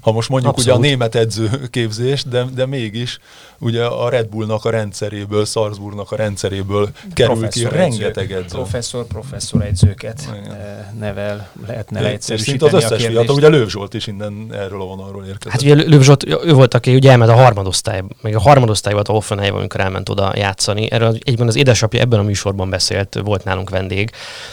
[0.02, 0.80] Ha most mondjuk Abszolút.
[0.80, 3.20] ugye a német edzőképzés, de, de mégis
[3.60, 8.48] ugye a Red Bullnak a rendszeréből, Salzburgnak a rendszeréből kerül professzor ki rengeteg edző.
[8.48, 10.54] Professzor, professzor edzőket Igen.
[10.54, 15.26] Eh, nevel, lehetne leegyszerűsíteni az összes fiatal, ugye Lőv Zsolt is innen erről a vonalról
[15.26, 15.52] érkezett.
[15.52, 19.08] Hát ugye Lőv Zsolt, ő volt, aki ugye elment a harmadosztály, még a harmadosztály volt
[19.08, 20.92] a Hoffenheimben, amikor elment oda játszani.
[20.92, 24.12] Erről egyben az édesapja ebben a műsorban beszélt, volt nálunk vendég,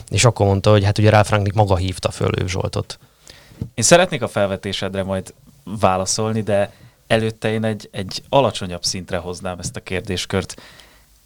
[0.09, 2.99] és akkor mondta, hogy hát ugye Ralf Rangnick maga hívta föl Lőv Zsoltot.
[3.75, 6.73] Én szeretnék a felvetésedre majd válaszolni, de
[7.07, 10.63] előtte én egy, egy alacsonyabb szintre hoznám ezt a kérdéskört.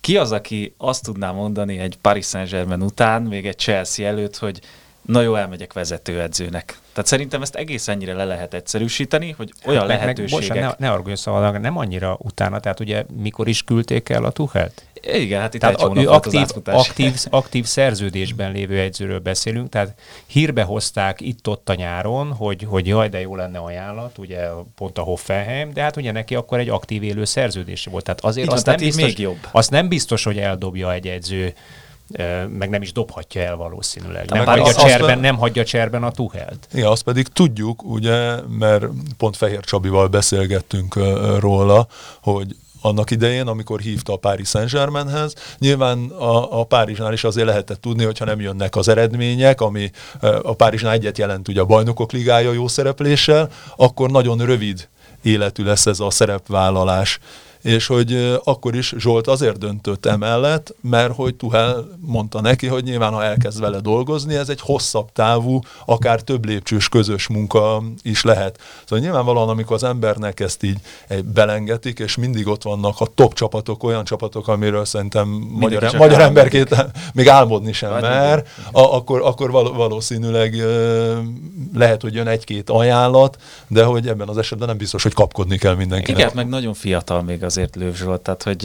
[0.01, 4.61] Ki az, aki azt tudná mondani egy Paris Saint-Germain után, még egy Chelsea előtt, hogy
[5.03, 6.79] na jó, elmegyek vezetőedzőnek.
[6.93, 10.49] Tehát szerintem ezt egész ennyire le lehet egyszerűsíteni, hogy olyan hát, lehetőségek...
[10.49, 14.25] Meg, bocsán, ne, ne argoljon szóval, nem annyira utána, tehát ugye mikor is küldték el
[14.25, 14.85] a Tuhelt?
[15.03, 19.95] Igen, hát itt tehát egy ő aktív, aktív, aktív szerződésben lévő egyzőről beszélünk, tehát
[20.27, 25.03] hírbe hozták itt-ott a nyáron, hogy, hogy jaj, de jó lenne ajánlat, ugye pont a
[25.03, 28.05] Hoffenheim, de hát ugye neki akkor egy aktív élő szerződése volt.
[28.05, 29.49] Tehát azért azt, nem biztos, még jobb.
[29.51, 31.55] azt nem biztos, hogy eldobja egy edző
[32.59, 34.31] meg nem is dobhatja el valószínűleg.
[34.31, 36.69] Nem, hagyja, az, cserben, nem hagyja cserben a Tuhelt.
[36.73, 38.85] Igen, azt pedig tudjuk, ugye, mert
[39.17, 40.95] pont Fehér Csabival beszélgettünk
[41.39, 41.87] róla,
[42.21, 45.35] hogy annak idején, amikor hívta a Párizs Saint-Germainhez.
[45.59, 49.91] Nyilván a, a Párizsnál is azért lehetett tudni, hogyha nem jönnek az eredmények, ami
[50.43, 54.89] a Párizsnál egyet jelent ugye a bajnokok ligája jó szerepléssel, akkor nagyon rövid
[55.23, 57.19] életű lesz ez a szerepvállalás
[57.63, 63.13] és hogy akkor is Zsolt azért döntött emellett, mert hogy Tuhel mondta neki, hogy nyilván
[63.13, 68.59] ha elkezd vele dolgozni, ez egy hosszabb távú, akár több lépcsős közös munka is lehet.
[68.85, 70.79] Szóval nyilvánvalóan, amikor az embernek ezt így
[71.25, 76.87] belengetik, és mindig ott vannak a top csapatok, olyan csapatok, amiről szerintem magyar, magyar emberként
[77.15, 80.65] még álmodni sem mer, a, akkor, akkor valószínűleg
[81.75, 83.37] lehet, hogy jön egy-két ajánlat,
[83.69, 86.21] de hogy ebben az esetben nem biztos, hogy kapkodni kell mindenkinek.
[86.21, 88.63] Igen, meg nagyon fiatal még az azért Lőv Zsolt, tehát hogy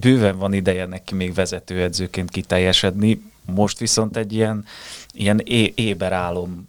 [0.00, 4.64] bőven van ideje neki még vezetőedzőként kiteljesedni, most viszont egy ilyen,
[5.12, 6.68] ilyen é- éberálom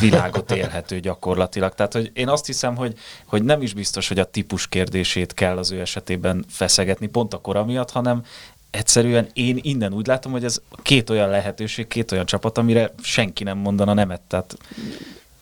[0.00, 1.74] világot élhető gyakorlatilag.
[1.74, 5.56] Tehát, hogy én azt hiszem, hogy, hogy nem is biztos, hogy a típus kérdését kell
[5.58, 8.24] az ő esetében feszegetni, pont a kora miatt, hanem
[8.70, 13.44] egyszerűen én innen úgy látom, hogy ez két olyan lehetőség, két olyan csapat, amire senki
[13.44, 14.20] nem mondana nemet.
[14.20, 14.56] Tehát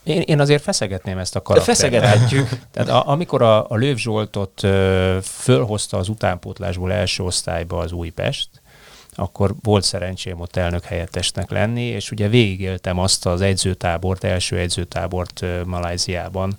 [0.08, 1.78] én, én azért feszegetném ezt a karaktert.
[1.78, 2.48] Feszegethetjük.
[2.72, 8.48] Tehát a, amikor a, a Lőv Zsoltot ö, fölhozta az utánpótlásból első osztályba az Újpest,
[9.14, 15.44] akkor volt szerencsém ott elnök helyettesnek lenni, és ugye végigéltem azt az edzőtábort, első edzőtábort
[15.64, 16.58] Malajziában,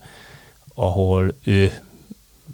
[0.74, 1.82] ahol ő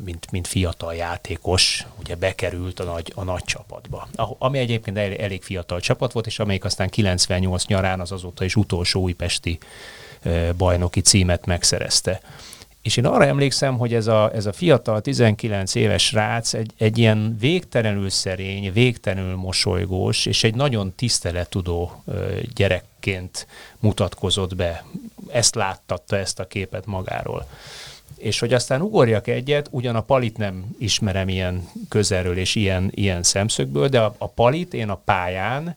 [0.04, 4.08] mint, mint fiatal játékos, ugye bekerült a nagy, a nagy csapatba.
[4.38, 8.56] Ami egyébként elég, elég fiatal csapat volt, és amelyik aztán 98 nyarán az azóta is
[8.56, 9.58] utolsó újpesti
[10.58, 12.22] bajnoki címet megszerezte.
[12.86, 16.98] És én arra emlékszem, hogy ez a, ez a fiatal, 19 éves rác egy, egy
[16.98, 22.04] ilyen végtelenül szerény, végtelenül mosolygós, és egy nagyon tisztelettudó
[22.56, 23.48] gyerekként
[23.80, 24.86] mutatkozott be.
[25.32, 27.48] Ezt láttatta, ezt a képet magáról.
[28.18, 33.24] És hogy aztán ugorjak egyet, ugyan a palit nem ismerem ilyen közelről és ilyen, ilyen
[33.24, 35.76] szemszögből, de a, a palit én a pályán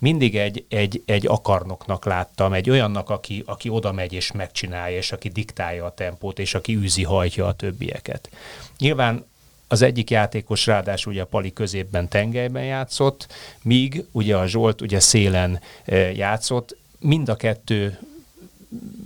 [0.00, 5.12] mindig egy, egy, egy akarnoknak láttam, egy olyannak, aki, aki oda megy és megcsinálja, és
[5.12, 8.30] aki diktálja a tempót, és aki űzi, hajtja a többieket.
[8.78, 9.24] Nyilván
[9.68, 13.26] az egyik játékos ráadásul ugye a Pali középben tengelyben játszott,
[13.62, 17.98] míg ugye a Zsolt ugye szélen e, játszott, mind a kettő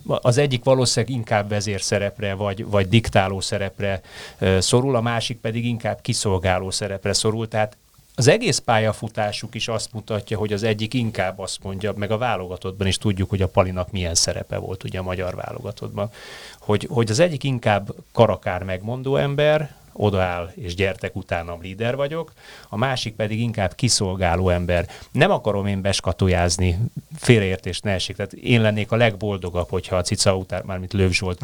[0.07, 4.01] az egyik valószínűleg inkább vezérszerepre vagy, vagy diktáló szerepre
[4.39, 7.77] e, szorul, a másik pedig inkább kiszolgáló szerepre szorul, tehát
[8.15, 12.87] az egész pályafutásuk is azt mutatja, hogy az egyik inkább azt mondja, meg a válogatottban
[12.87, 16.11] is tudjuk, hogy a Palinak milyen szerepe volt ugye a magyar válogatottban,
[16.59, 22.33] hogy, hogy az egyik inkább karakár megmondó ember, odaáll, és gyertek utánam, líder vagyok,
[22.69, 24.89] a másik pedig inkább kiszolgáló ember.
[25.13, 26.79] Nem akarom én beskatujázni,
[27.17, 31.41] félreértés ne esik, tehát én lennék a legboldogabb, hogyha a cica után, mármint Löv Zsolt,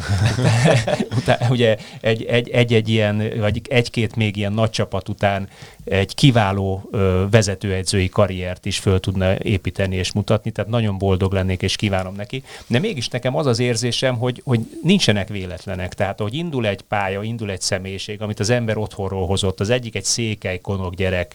[1.18, 5.48] után, ugye egy-egy egy, ilyen, vagy egy-két még ilyen nagy csapat után
[5.84, 11.62] egy kiváló ö, vezetőedzői karriert is föl tudna építeni és mutatni, tehát nagyon boldog lennék
[11.62, 12.42] és kívánom neki.
[12.66, 15.94] De mégis nekem az az érzésem, hogy, hogy nincsenek véletlenek.
[15.94, 19.60] Tehát, hogy indul egy pálya, indul egy személyiség, amit az ember otthonról hozott.
[19.60, 21.34] Az egyik egy székely konok gyerek,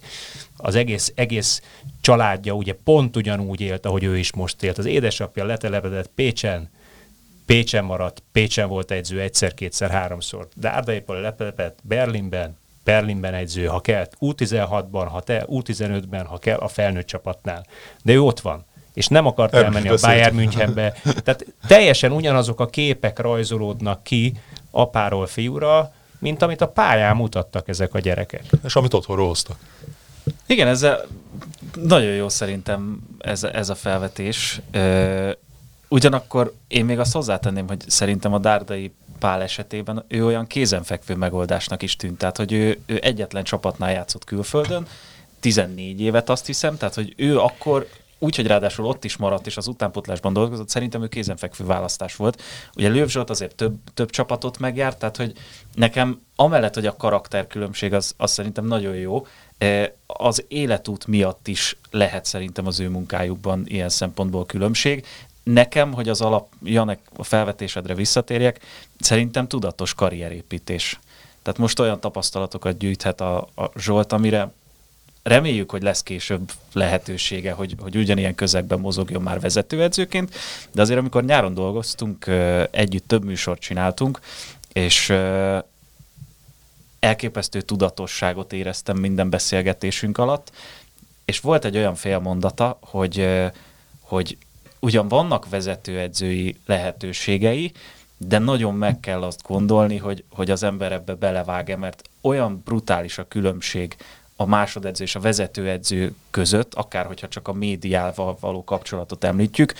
[0.57, 1.61] az egész, egész
[2.01, 4.77] családja ugye pont ugyanúgy élt, ahogy ő is most élt.
[4.77, 6.69] Az édesapja letelepedett Pécsen,
[7.45, 10.47] Pécsen maradt, Pécsen volt edző egyszer, kétszer, háromszor.
[10.55, 17.07] Dárdaiból letelepedett Berlinben, Berlinben edző, ha kell, U16-ban, ha te, U15-ben, ha kell, a felnőtt
[17.07, 17.65] csapatnál.
[18.03, 18.65] De ő ott van
[18.95, 20.93] és nem akart elmenni a Bayern Münchenbe.
[21.23, 24.33] Tehát teljesen ugyanazok a képek rajzolódnak ki,
[24.71, 28.43] apáról fiúra, mint amit a pályán mutattak ezek a gyerekek.
[28.63, 29.57] És amit otthonról hoztak.
[30.45, 31.05] Igen, ezzel
[31.75, 34.61] nagyon jó szerintem ez, ez a felvetés.
[34.71, 35.31] Ö,
[35.87, 41.81] ugyanakkor én még azt hozzátenném, hogy szerintem a Dárdai Pál esetében ő olyan kézenfekvő megoldásnak
[41.81, 42.17] is tűnt.
[42.17, 44.87] Tehát, hogy ő, ő egyetlen csapatnál játszott külföldön,
[45.39, 47.87] 14 évet azt hiszem, tehát, hogy ő akkor
[48.25, 52.41] úgy, hogy ráadásul ott is maradt, és az utánpotlásban dolgozott, szerintem ő kézenfekvő választás volt.
[52.75, 55.33] Ugye Lőv Zsolt azért több, több csapatot megjárt, tehát hogy
[55.73, 59.25] nekem amellett, hogy a karakterkülönbség az, az szerintem nagyon jó,
[60.05, 65.05] az életút miatt is lehet szerintem az ő munkájukban ilyen szempontból különbség.
[65.43, 68.59] Nekem, hogy az alap, Janek, a felvetésedre visszatérjek,
[68.99, 70.99] szerintem tudatos karrierépítés.
[71.41, 74.51] Tehát most olyan tapasztalatokat gyűjthet a, a Zsolt, amire
[75.25, 80.35] reméljük, hogy lesz később lehetősége, hogy, hogy ugyanilyen közegben mozogjon már vezetőedzőként,
[80.71, 82.25] de azért amikor nyáron dolgoztunk,
[82.71, 84.19] együtt több műsort csináltunk,
[84.73, 85.13] és
[86.99, 90.51] elképesztő tudatosságot éreztem minden beszélgetésünk alatt,
[91.25, 93.29] és volt egy olyan félmondata, hogy,
[94.01, 94.37] hogy
[94.79, 97.71] ugyan vannak vezetőedzői lehetőségei,
[98.17, 103.17] de nagyon meg kell azt gondolni, hogy, hogy az ember ebbe belevág-e, mert olyan brutális
[103.17, 103.95] a különbség
[104.35, 109.73] a másodedző és a vezetőedző között, akár hogyha csak a médiával való kapcsolatot említjük,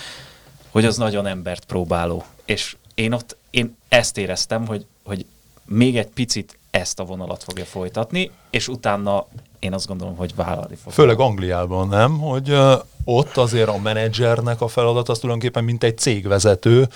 [0.70, 2.24] hogy az nagyon embert próbáló.
[2.46, 5.26] És én ott, én ezt éreztem, hogy, hogy
[5.66, 9.26] még egy picit ezt a vonalat fogja folytatni, és utána
[9.60, 10.94] én azt gondolom, hogy vállalni fog.
[10.94, 12.20] Főleg Angliában, nem?
[12.20, 12.58] Hogy
[13.04, 16.88] ott azért a menedzsernek a feladat az tulajdonképpen mint egy cégvezető,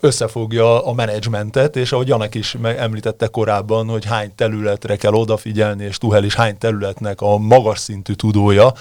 [0.00, 5.98] összefogja a menedzsmentet, és ahogy Janek is említette korábban, hogy hány területre kell odafigyelni, és
[5.98, 8.72] Tuhel is hány területnek a magas szintű tudója,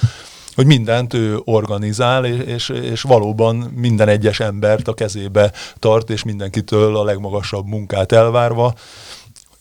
[0.55, 6.97] hogy mindent ő organizál, és, és valóban minden egyes embert a kezébe tart, és mindenkitől
[6.97, 8.73] a legmagasabb munkát elvárva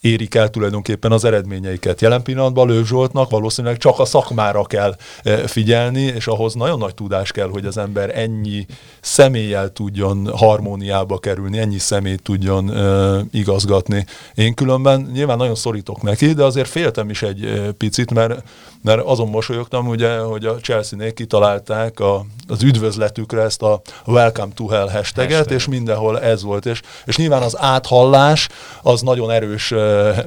[0.00, 2.00] érik el tulajdonképpen az eredményeiket.
[2.00, 6.94] Jelen pillanatban Lőv Zsoltnak valószínűleg csak a szakmára kell e, figyelni, és ahhoz nagyon nagy
[6.94, 8.66] tudás kell, hogy az ember ennyi
[9.00, 14.06] személlyel tudjon harmóniába kerülni, ennyi szemét tudjon e, igazgatni.
[14.35, 18.42] Én különben nyilván nagyon szorítok neki, de azért féltem is egy e, picit, mert,
[18.87, 24.66] mert azon mosolyogtam, ugye, hogy a Chelsea-nék kitalálták a, az üdvözletükre ezt a Welcome to
[24.66, 25.57] Hell hashtaget, Hashtag.
[25.57, 26.66] és mindenhol ez volt.
[26.66, 28.49] És, és nyilván az áthallás
[28.83, 29.75] az nagyon erős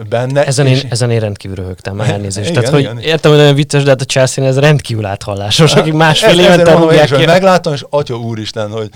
[0.09, 0.45] benne.
[0.45, 0.83] Ezen, és...
[0.83, 2.49] én, ezen én rendkívül röhögtem, már elnézést.
[2.49, 2.95] Igen, Tehát, igen.
[2.95, 6.63] hogy értem, hogy nagyon vicces, de hát a chelsea ez rendkívül áthallásos, akik másfél éven
[6.63, 7.25] tanulják ki.
[7.25, 8.89] Megláttam, és atya úristen, hogy,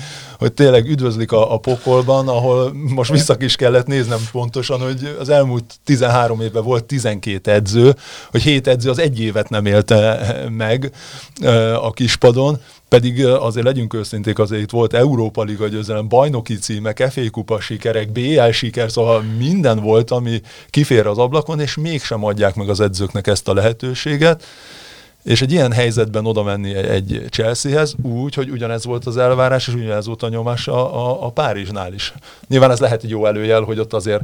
[0.43, 5.29] hogy tényleg üdvözlik a, a pokolban, ahol most vissza is kellett néznem pontosan, hogy az
[5.29, 7.95] elmúlt 13 évben volt 12 edző,
[8.31, 10.91] hogy 7 edző az egy évet nem élte meg
[11.81, 17.21] a kispadon, pedig azért legyünk őszinték, azért itt volt Európa Liga győzelem, bajnoki címek, FA
[17.31, 22.69] kupa sikerek, BL siker, szóval minden volt, ami kifér az ablakon, és mégsem adják meg
[22.69, 24.43] az edzőknek ezt a lehetőséget.
[25.23, 29.73] És egy ilyen helyzetben oda menni egy Chelseahez úgy, hogy ugyanez volt az elvárás, és
[29.73, 32.13] ugyanez volt a nyomás a, a, a Párizsnál is.
[32.47, 34.21] Nyilván ez lehet egy jó előjel, hogy ott azért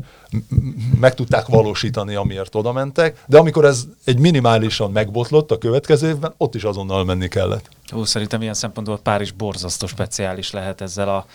[0.99, 6.33] meg tudták valósítani, amiért oda mentek, de amikor ez egy minimálisan megbotlott a következő évben,
[6.37, 7.69] ott is azonnal menni kellett.
[7.85, 11.25] Hú, szerintem ilyen szempontból Párizs borzasztó speciális lehet ezzel a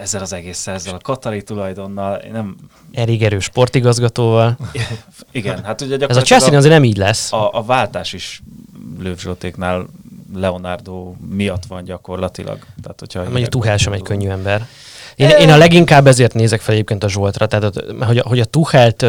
[0.00, 2.22] ezzel az egész, ezzel a Katari tulajdonnal.
[2.32, 2.56] Nem...
[2.92, 4.56] Elég erős sportigazgatóval.
[5.30, 7.32] Igen, hát ugye Ez a Chelsea azért nem így lesz.
[7.32, 8.42] A, a váltás is
[8.98, 9.86] Löw Zsoltéknál
[10.34, 12.58] Leonardo miatt van gyakorlatilag.
[12.82, 14.66] Tehát, hogyha Mondjuk Tuchel sem egy könnyű ember.
[15.14, 18.44] Én, én a leginkább ezért nézek fel egyébként a Zsoltra, tehát hogy a, hogy a
[18.44, 19.06] Tuchelt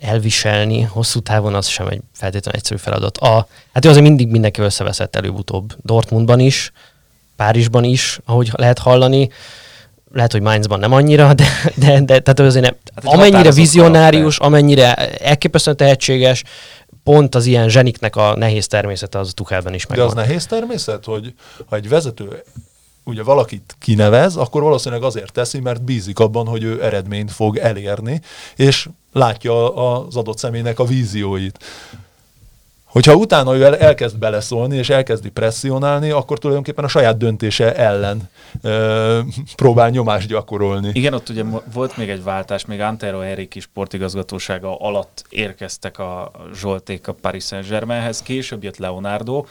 [0.00, 3.18] elviselni hosszú távon az sem egy feltétlenül egyszerű feladat.
[3.18, 5.74] A, hát ő azért mindig mindenki összeveszett előbb-utóbb.
[5.82, 6.72] Dortmundban is,
[7.44, 9.28] Párizsban is, ahogy lehet hallani.
[10.12, 14.94] Lehet, hogy Mainzban nem annyira, de, de, de tehát azért nem, hát amennyire vizionárius, amennyire
[15.18, 16.42] elképesztően tehetséges,
[17.04, 20.06] pont az ilyen zseniknek a nehéz természete az Tuchelben is megvan.
[20.06, 21.34] De az nehéz természet, hogy
[21.66, 22.42] ha egy vezető
[23.04, 28.20] ugye valakit kinevez, akkor valószínűleg azért teszi, mert bízik abban, hogy ő eredményt fog elérni,
[28.56, 31.64] és látja az adott személynek a vízióit.
[32.94, 38.22] Hogyha utána ő elkezd beleszólni, és elkezdi presszionálni, akkor tulajdonképpen a saját döntése ellen
[38.62, 39.18] ö,
[39.56, 40.90] próbál nyomást gyakorolni.
[40.92, 43.22] Igen, ott ugye volt még egy váltás, még Antero
[43.54, 49.44] is sportigazgatósága alatt érkeztek a Zsolték a Paris Saint-Germainhez, később jött Leonardo,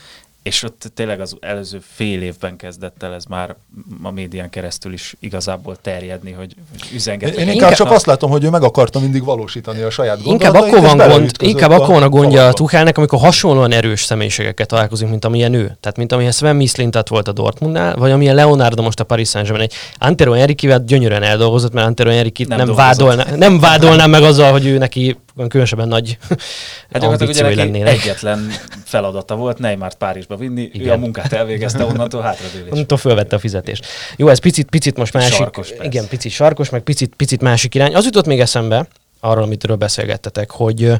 [0.44, 3.56] és ott tényleg az előző fél évben kezdett el ez már
[4.02, 7.30] a médián keresztül is igazából terjedni, hogy, hogy üzenget.
[7.30, 10.54] Én inkább, inkább csak azt látom, hogy ő meg akarta mindig valósítani a saját Inkább
[10.54, 15.08] akkor van, gond, inkább akkor van a gondja a Tuchelnek, amikor hasonlóan erős személyiségekkel találkozik,
[15.08, 15.78] mint amilyen ő.
[15.80, 19.70] Tehát, mint amilyen Sven Mislintat volt a Dortmundnál, vagy amilyen Leonardo most a Paris Saint-Germain.
[19.70, 19.78] Egy
[20.08, 24.66] Antero Enrikivel gyönyörűen eldolgozott, mert Antero Enrikit nem, nem, vádolná, nem vádolnám meg azzal, hogy
[24.66, 26.18] ő neki különösebben nagy
[26.92, 27.94] hát gyakorlatilag ugye lennének.
[27.94, 28.52] egyetlen
[28.84, 30.88] feladata volt Neymart Párizsba vinni, Igen.
[30.88, 32.72] ő a munkát elvégezte, onnantól hátradőlés.
[32.72, 33.86] Onnantól fölvette a fizetést.
[34.18, 35.34] Jó, ez picit, picit most másik.
[35.34, 37.96] Sarkos, igen, picit sarkos, meg picit, picit másik irány.
[37.96, 38.88] Az jutott még eszembe,
[39.20, 40.92] arról, amitől beszélgettetek, hogy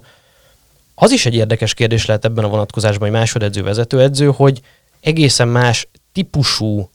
[0.96, 4.62] az is egy érdekes kérdés lehet ebben a vonatkozásban, hogy másodedző, vezetőedző, hogy
[5.00, 6.90] egészen más típusú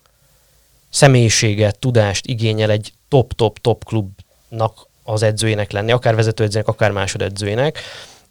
[0.90, 7.78] személyiséget, tudást igényel egy top-top-top klubnak az edzőjének lenni, akár vezetőedzőnek, akár másodedzőjének.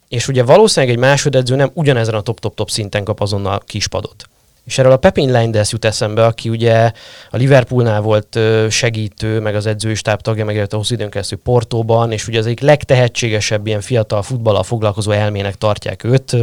[0.08, 4.28] És ugye valószínűleg egy másodedző nem ugyanezen a top-top-top szinten kap azonnal kispadot.
[4.64, 6.92] És erről a Pepin Linders jut eszembe, aki ugye
[7.30, 12.12] a Liverpoolnál volt segítő, meg az edzői stáb tagja, meg a hosszú időn keresztül Portóban,
[12.12, 16.36] és ugye az egyik legtehetségesebb ilyen fiatal futballal foglalkozó elmének tartják őt.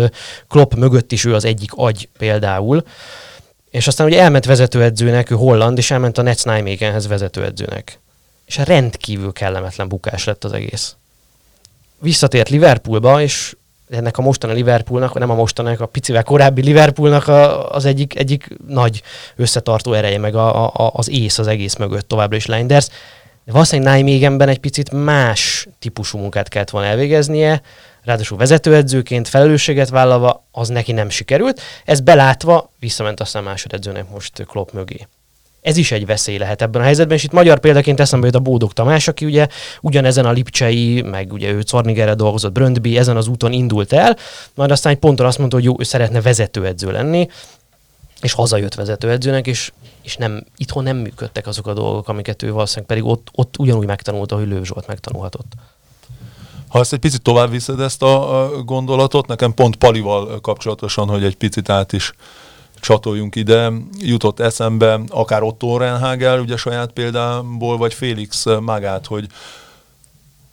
[0.47, 2.83] Klopp mögött is ő az egyik agy például.
[3.69, 7.99] És aztán ugye elment vezetőedzőnek, ő holland, és elment a Nets Nijmegenhez vezetőedzőnek.
[8.45, 10.95] És rendkívül kellemetlen bukás lett az egész.
[11.99, 13.55] Visszatért Liverpoolba, és
[13.89, 18.19] ennek a mostani Liverpoolnak, vagy nem a mostanak, a picivel korábbi Liverpoolnak a, az egyik,
[18.19, 19.01] egyik nagy
[19.35, 22.87] összetartó ereje, meg a, a, az ész az egész mögött továbbra is Linders.
[23.45, 27.61] De valószínűleg Nijmégenben egy picit más típusú munkát kellett volna elvégeznie,
[28.03, 31.61] ráadásul vezetőedzőként felelősséget vállalva, az neki nem sikerült.
[31.85, 35.07] Ez belátva visszament aztán másodedzőnek most Klopp mögé
[35.65, 38.39] ez is egy veszély lehet ebben a helyzetben, és itt magyar példaként eszembe jut a
[38.39, 39.47] Bódog Tamás, aki ugye
[39.81, 44.17] ugyanezen a Lipcsei, meg ugye ő Czornigerre dolgozott, Bröndby, ezen az úton indult el,
[44.53, 47.29] majd aztán egy ponton azt mondta, hogy jó, ő szeretne vezetőedző lenni,
[48.21, 52.87] és hazajött vezetőedzőnek, és, és nem, itthon nem működtek azok a dolgok, amiket ő valószínűleg
[52.87, 55.51] pedig ott, ott ugyanúgy megtanulta, hogy Lőv Zsolt megtanulhatott.
[56.67, 61.35] Ha ezt egy picit tovább viszed ezt a gondolatot, nekem pont Palival kapcsolatosan, hogy egy
[61.35, 62.13] picit át is
[62.85, 69.27] csatoljunk ide, jutott eszembe akár Otto Renhagel, ugye saját példából, vagy Félix magát, hogy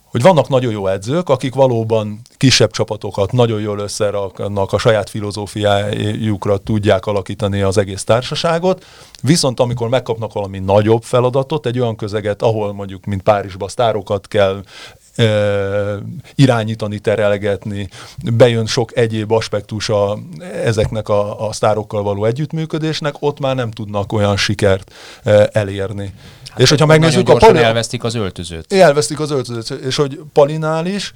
[0.05, 6.57] hogy vannak nagyon jó edzők, akik valóban kisebb csapatokat nagyon jól összeraknak, a saját filozófiájukra
[6.57, 8.85] tudják alakítani az egész társaságot,
[9.21, 14.63] viszont amikor megkapnak valami nagyobb feladatot, egy olyan közeget, ahol mondjuk, mint Párizsba sztárokat kell
[16.35, 17.89] irányítani, terelgetni,
[18.33, 20.17] bejön sok egyéb aspektus a,
[20.63, 24.93] ezeknek a, a sztárokkal való együttműködésnek, ott már nem tudnak olyan sikert
[25.51, 26.13] elérni.
[26.53, 27.57] Hát és hogyha megnézzük a Pali...
[27.57, 28.73] elvesztik az öltözőt.
[28.73, 31.13] Elvesztik az öltözőt, és hogy Palinál is,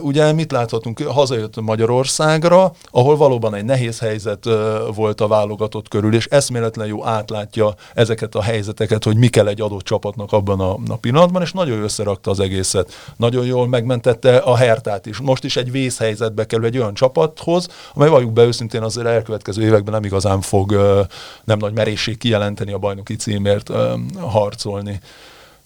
[0.00, 4.48] ugye mit láthatunk, hazajött Magyarországra, ahol valóban egy nehéz helyzet
[4.94, 9.60] volt a válogatott körül, és eszméletlen jó átlátja ezeket a helyzeteket, hogy mi kell egy
[9.60, 12.94] adott csapatnak abban a, a pillanatban, és nagyon összerakta az egészet.
[13.16, 15.18] Nagyon jól megmentette a Hertát is.
[15.18, 19.94] Most is egy vészhelyzetbe kerül egy olyan csapathoz, amely valljuk be őszintén azért elkövetkező években
[19.94, 20.72] nem igazán fog
[21.44, 25.00] nem nagy merészség kijelenteni a bajnoki címért harcol harcolni.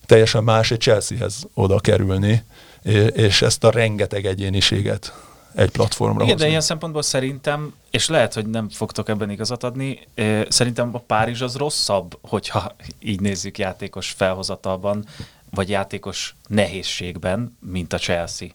[0.07, 2.45] Teljesen más egy Chelseahez oda kerülni,
[3.13, 5.15] és ezt a rengeteg egyéniséget
[5.55, 6.43] egy platformra Igen, hozni.
[6.43, 10.09] de ilyen szempontból szerintem, és lehet, hogy nem fogtok ebben igazat adni,
[10.49, 15.05] szerintem a Párizs az rosszabb, hogyha így nézzük játékos felhozatalban,
[15.55, 18.49] vagy játékos nehézségben, mint a Chelsea.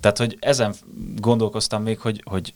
[0.00, 0.74] Tehát, hogy ezen
[1.16, 2.54] gondolkoztam még, hogy, hogy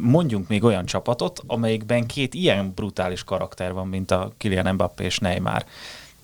[0.00, 5.18] mondjunk még olyan csapatot, amelyikben két ilyen brutális karakter van, mint a Kylian Mbappé és
[5.18, 5.64] Neymar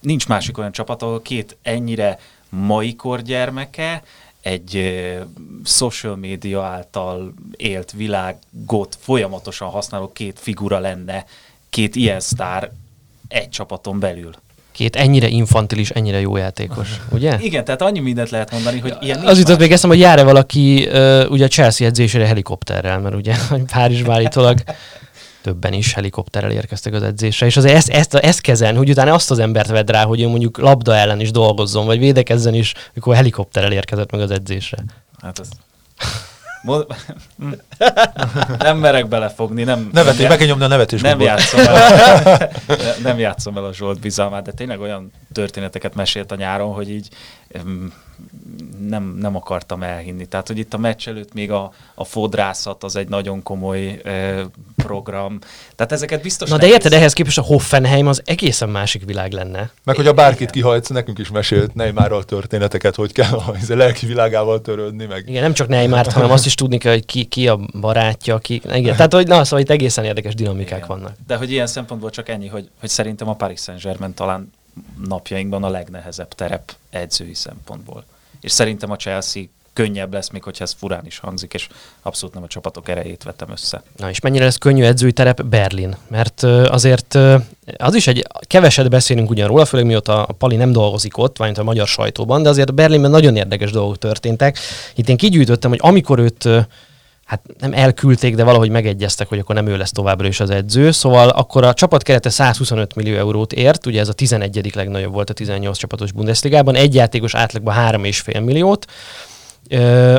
[0.03, 4.03] nincs másik olyan csapat, ahol két ennyire mai kor gyermeke,
[4.41, 4.93] egy
[5.65, 11.25] social média által élt világot folyamatosan használó két figura lenne,
[11.71, 12.73] két ilyen sztár
[13.29, 14.33] egy csapaton belül.
[14.73, 17.37] Két ennyire infantilis, ennyire jó játékos, ugye?
[17.41, 20.89] Igen, tehát annyi mindent lehet mondani, hogy ilyen Az jutott még eszem, hogy jár-e valaki
[20.93, 23.35] uh, ugye a Chelsea edzésére helikopterrel, mert ugye
[23.73, 24.59] Párizsban állítólag
[25.43, 29.31] többen is helikopterrel érkeztek az edzésre, és azért ezt, ezt, ezt kezelni, hogy utána azt
[29.31, 33.15] az embert vedd rá, hogy ő mondjuk labda ellen is dolgozzon, vagy védekezzen is, mikor
[33.15, 34.79] helikopterrel érkezett meg az edzésre.
[35.23, 35.49] Hát ez...
[38.59, 39.91] nem merek belefogni, nem...
[39.93, 42.51] Nevetés, meg kell nyomni a nevetés nem játszom, el,
[43.03, 47.09] nem játszom el a Zsolt bizalmát, de tényleg olyan történeteket mesélt a nyáron, hogy így
[48.89, 50.27] nem, nem akartam elhinni.
[50.27, 54.47] Tehát, hogy itt a meccs előtt még a, a fodrászat az egy nagyon komoly e,
[54.77, 55.39] program.
[55.77, 59.71] Tehát ezeket biztos Na de érted, ehhez képest a Hoffenheim az egészen másik világ lenne.
[59.85, 64.61] Meg hogyha bárkit kihajtsz, nekünk is mesélt Neymarral történeteket, hogy kell a, a lelki világával
[64.61, 65.05] törődni.
[65.07, 65.29] Meg.
[65.29, 68.63] Igen, nem csak Neymart, hanem azt is tudni kell, hogy ki, ki a barátja, ki...
[68.75, 70.89] Igen, tehát, hogy na, szóval itt egészen érdekes dinamikák Igen.
[70.89, 71.17] vannak.
[71.27, 74.51] De hogy ilyen szempontból csak ennyi, hogy, hogy szerintem a Paris Saint-Germain talán
[75.07, 78.05] napjainkban a legnehezebb terep edzői szempontból
[78.43, 79.43] és szerintem a Chelsea
[79.73, 81.69] könnyebb lesz, még hogyha ez furán is hangzik, és
[82.03, 83.83] abszolút nem a csapatok erejét vettem össze.
[83.97, 85.97] Na és mennyire lesz könnyű edzői terep Berlin?
[86.09, 87.19] Mert azért
[87.77, 91.59] az is egy, keveset beszélünk ugyan róla, főleg mióta a Pali nem dolgozik ott, vagy
[91.59, 94.59] a magyar sajtóban, de azért Berlinben nagyon érdekes dolgok történtek.
[94.95, 96.49] Itt én kigyűjtöttem, hogy amikor őt
[97.33, 100.91] hát nem elküldték, de valahogy megegyeztek, hogy akkor nem ő lesz továbbra is az edző.
[100.91, 104.75] Szóval akkor a csapat kerete 125 millió eurót ért, ugye ez a 11.
[104.75, 108.87] legnagyobb volt a 18 csapatos Bundesligában, egy játékos átlagban 3,5 milliót.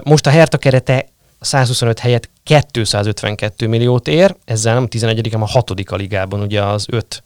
[0.03, 1.05] Most a Hertha kerete
[1.39, 6.63] 125 helyett 252 milliót ér, ezzel nem a 11 hanem a 6 a ligában, ugye
[6.63, 7.23] az 5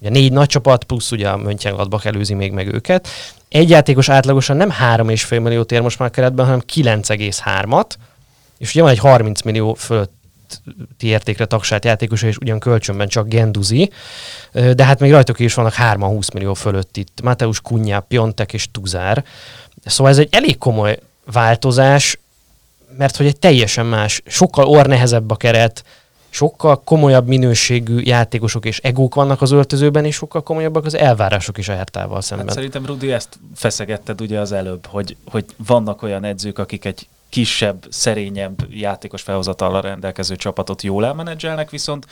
[0.00, 3.08] Ugye négy nagy csapat, plusz ugye a Mönchengladbach előzi még meg őket.
[3.48, 7.90] Egy játékos átlagosan nem 3,5 milliót ér most már keretben, hanem 9,3-at
[8.58, 13.90] és ugye van egy 30 millió fölötti értékre tagsált játékos, és ugyan kölcsönben csak Genduzi,
[14.52, 19.24] de hát még rajtuk is vannak 3-20 millió fölött itt, Mateusz Kunyá, Piontek és Tuzár.
[19.84, 20.98] Szóval ez egy elég komoly
[21.32, 22.18] változás,
[22.96, 25.84] mert hogy egy teljesen más, sokkal ornehezebb a keret,
[26.30, 31.68] sokkal komolyabb minőségű játékosok és egók vannak az öltözőben, és sokkal komolyabbak az elvárások is
[31.68, 32.46] a hertával szemben.
[32.46, 37.06] Hát szerintem, Rudi, ezt feszegetted ugye az előbb, hogy, hogy vannak olyan edzők, akik egy
[37.34, 42.06] kisebb, szerényebb játékos felhozatallal rendelkező csapatot jól elmenedzselnek, viszont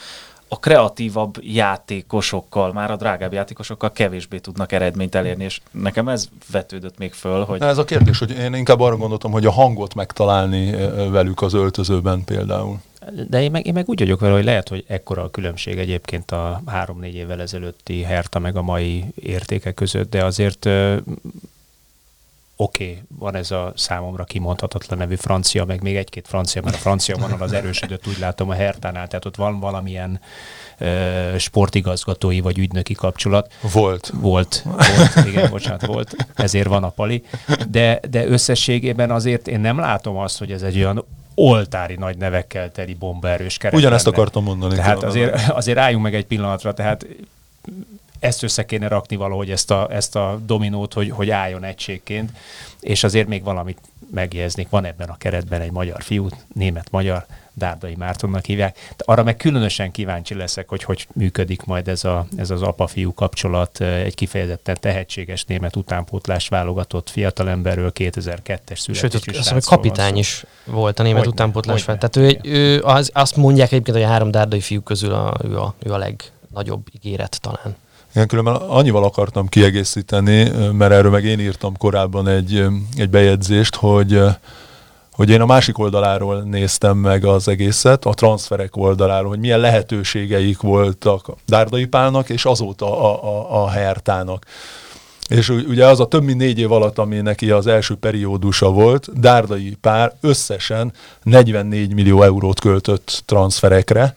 [0.47, 6.97] a kreatívabb játékosokkal, már a drágább játékosokkal kevésbé tudnak eredményt elérni, és nekem ez vetődött
[6.97, 7.61] még föl, hogy...
[7.61, 10.71] Ez a kérdés, hogy én inkább arra gondoltam, hogy a hangot megtalálni
[11.09, 12.79] velük az öltözőben például.
[13.29, 16.31] De én meg, én meg úgy vagyok vele, hogy lehet, hogy ekkora a különbség egyébként
[16.31, 20.69] a három-négy évvel ezelőtti Herta meg a mai értéke között, de azért
[22.55, 26.79] oké, okay, van ez a számomra kimondhatatlan nevű francia, meg még egy-két francia, mert a
[26.79, 30.19] francia vonal az erősödött, úgy látom a Hertánál, tehát ott van valamilyen
[30.79, 33.53] uh, sportigazgatói vagy ügynöki kapcsolat.
[33.71, 34.11] Volt.
[34.13, 37.23] Volt, volt, igen, bocsánat, volt, ezért van a pali.
[37.69, 42.71] De, de összességében azért én nem látom azt, hogy ez egy olyan oltári nagy nevekkel
[42.71, 43.79] teli bombaerős keret.
[43.79, 44.75] Ugyanezt akartam mondani.
[44.75, 47.05] Tehát azért, azért álljunk meg egy pillanatra, tehát
[48.23, 52.31] ezt össze kéne rakni valahogy ezt a, ezt a dominót, hogy, hogy álljon egységként,
[52.79, 53.77] és azért még valamit
[54.13, 58.77] megjegyeznék, van ebben a keretben egy magyar fiú, német-magyar, Dárdai Mártonnak hívják.
[58.97, 63.13] De arra meg különösen kíváncsi leszek, hogy hogy működik majd ez, a, ez az apa-fiú
[63.13, 70.45] kapcsolat, egy kifejezetten tehetséges német utánpótlás válogatott fiatalemberről 2002-es születésű Sőt, azt hiszem, kapitány is
[70.65, 71.85] volt a német hogy utánpótlás.
[71.85, 75.33] Ne, Tehát ő, ő az, azt mondják egyébként, hogy a három dárdai fiú közül a,
[75.43, 77.75] ő, a, ő a legnagyobb ígéret talán.
[78.13, 82.65] Igen, különben annyival akartam kiegészíteni, mert erről meg én írtam korábban egy,
[82.97, 84.21] egy bejegyzést, hogy
[85.13, 90.61] hogy én a másik oldaláról néztem meg az egészet, a transferek oldaláról, hogy milyen lehetőségeik
[90.61, 94.45] voltak Dárdai Pálnak, és azóta a, a, a Hertának.
[95.29, 99.19] És ugye az a több mint négy év alatt, ami neki az első periódusa volt,
[99.19, 100.93] Dárdai Pár összesen
[101.23, 104.15] 44 millió eurót költött transferekre,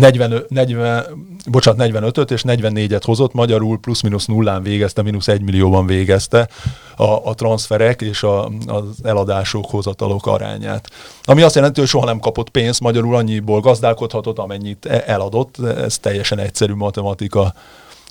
[0.00, 1.04] 40, 40,
[1.50, 6.48] bocsánat, 45-öt és 44-et hozott, magyarul plusz-minusz nullán végezte, mínusz 1 millióban végezte
[6.96, 10.90] a, a transferek és a, az eladások, hozatalok arányát.
[11.22, 15.98] Ami azt jelenti, hogy soha nem kapott pénzt, magyarul annyiból gazdálkodhatott, amennyit e, eladott, ez
[15.98, 17.54] teljesen egyszerű matematika.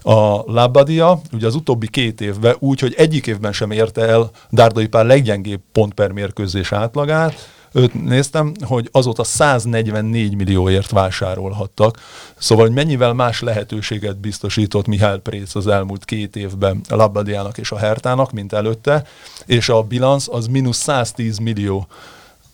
[0.04, 4.88] A Labadia ugye az utóbbi két évben úgy, hogy egyik évben sem érte el Dárdai
[4.88, 11.99] Pár leggyengébb pont per mérkőzés átlagát, őt néztem, hogy azóta 144 millióért vásárolhattak.
[12.38, 17.72] Szóval, hogy mennyivel más lehetőséget biztosított Mihály Préc az elmúlt két évben a Labbadiának és
[17.72, 19.03] a Hertának, mint előtte,
[19.45, 21.88] és a bilanc az mínusz 110 millió.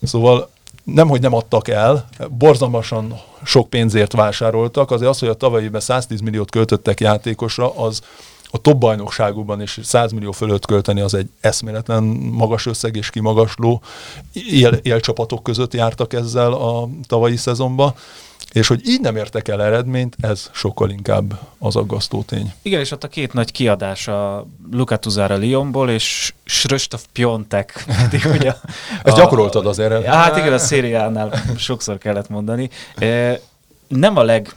[0.03, 0.49] Szóval
[0.83, 5.81] nem, hogy nem adtak el, borzalmasan sok pénzért vásároltak, azért az, hogy a tavalyi évben
[5.81, 8.01] 110 milliót költöttek játékosra, az
[8.55, 13.81] a top bajnokságukban is 100 millió fölött költeni az egy eszméletlen magas összeg és kimagasló.
[14.33, 17.93] Él, élcsapatok között jártak ezzel a tavalyi szezonban,
[18.51, 22.53] és hogy így nem értek el eredményt, ez sokkal inkább az aggasztó tény.
[22.61, 27.85] Igen, és ott a két nagy kiadás a Luka Tuzára Lyonból, és Sröstov Piontek.
[28.35, 28.53] ugye
[29.03, 30.05] Ezt gyakoroltad azért.
[30.05, 32.69] Hát igen, a szériánál sokszor kellett mondani.
[33.87, 34.55] Nem a leg,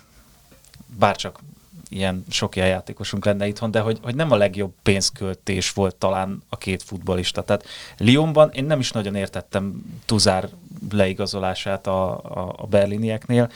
[0.98, 1.40] bárcsak
[1.88, 6.42] ilyen sok ilyen játékosunk lenne itthon, de hogy, hogy nem a legjobb pénzköltés volt talán
[6.48, 7.42] a két futbolista.
[7.42, 7.64] Tehát
[7.98, 10.48] Lyonban én nem is nagyon értettem Tuzár
[10.90, 13.50] leigazolását a, a, a berlinieknél,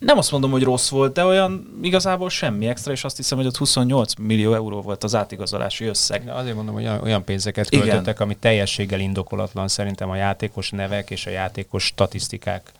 [0.00, 3.46] nem azt mondom, hogy rossz volt, de olyan igazából semmi extra, és azt hiszem, hogy
[3.46, 6.24] ott 28 millió euró volt az átigazolási összeg.
[6.24, 8.14] De azért mondom, hogy olyan pénzeket költöttek, Igen.
[8.16, 12.72] ami teljességgel indokolatlan szerintem a játékos nevek és a játékos statisztikák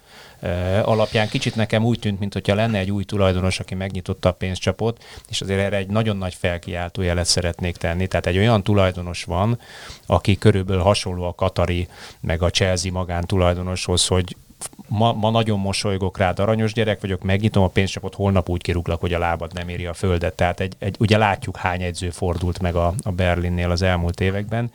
[0.82, 5.40] alapján kicsit nekem úgy tűnt, mintha lenne egy új tulajdonos, aki megnyitotta a pénzcsapot, és
[5.40, 8.06] azért erre egy nagyon nagy felkiáltó jelet szeretnék tenni.
[8.06, 9.58] Tehát egy olyan tulajdonos van,
[10.06, 11.88] aki körülbelül hasonló a Katari,
[12.20, 14.36] meg a Chelsea magán tulajdonoshoz, hogy
[14.88, 19.12] ma, ma nagyon mosolygok rád, aranyos gyerek vagyok, megnyitom a pénzcsapot, holnap úgy kiruglak, hogy
[19.12, 20.34] a lábad nem éri a földet.
[20.34, 24.70] Tehát egy, egy, ugye látjuk, hány edző fordult meg a, a Berlinnél az elmúlt években,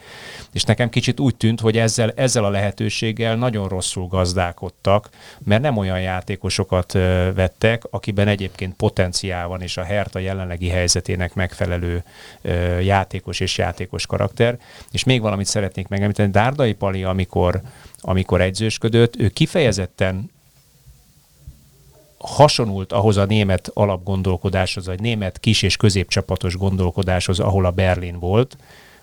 [0.51, 5.09] és nekem kicsit úgy tűnt, hogy ezzel, ezzel a lehetőséggel nagyon rosszul gazdálkodtak,
[5.43, 6.91] mert nem olyan játékosokat
[7.33, 12.03] vettek, akiben egyébként potenciál van, és a Hertha jelenlegi helyzetének megfelelő
[12.81, 14.57] játékos és játékos karakter.
[14.91, 17.61] És még valamit szeretnék megemlíteni, Dárdai Pali, amikor
[18.07, 20.31] amikor egyzősködött, ő kifejezetten
[22.17, 28.57] hasonult ahhoz a német alapgondolkodáshoz, vagy német kis- és középcsapatos gondolkodáshoz, ahol a Berlin volt,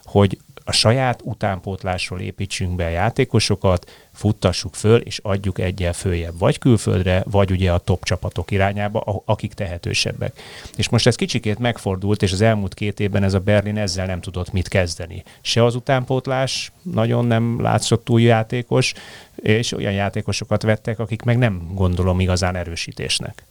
[0.04, 6.58] hogy a saját utánpótlásról építsünk be a játékosokat, futtassuk föl, és adjuk egyel följebb, vagy
[6.58, 10.40] külföldre, vagy ugye a top csapatok irányába, akik tehetősebbek.
[10.76, 14.20] És most ez kicsikét megfordult, és az elmúlt két évben ez a Berlin ezzel nem
[14.20, 15.22] tudott mit kezdeni.
[15.40, 18.92] Se az utánpótlás nagyon nem látszott túl játékos,
[19.36, 23.44] és olyan játékosokat vettek, akik meg nem gondolom igazán erősítésnek.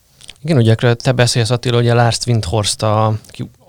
[0.44, 3.14] Igen, ugye te beszélsz Attila, a Lars Windhorst, a,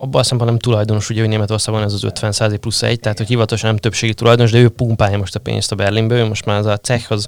[0.02, 3.26] abban a szempontból nem tulajdonos, ugye, hogy Németországban ez az 50 plusz egy, tehát hogy
[3.26, 6.58] hivatalosan nem többségi tulajdonos, de ő pumpálja most a pénzt a Berlinbe, ő most már
[6.58, 7.26] az a cech az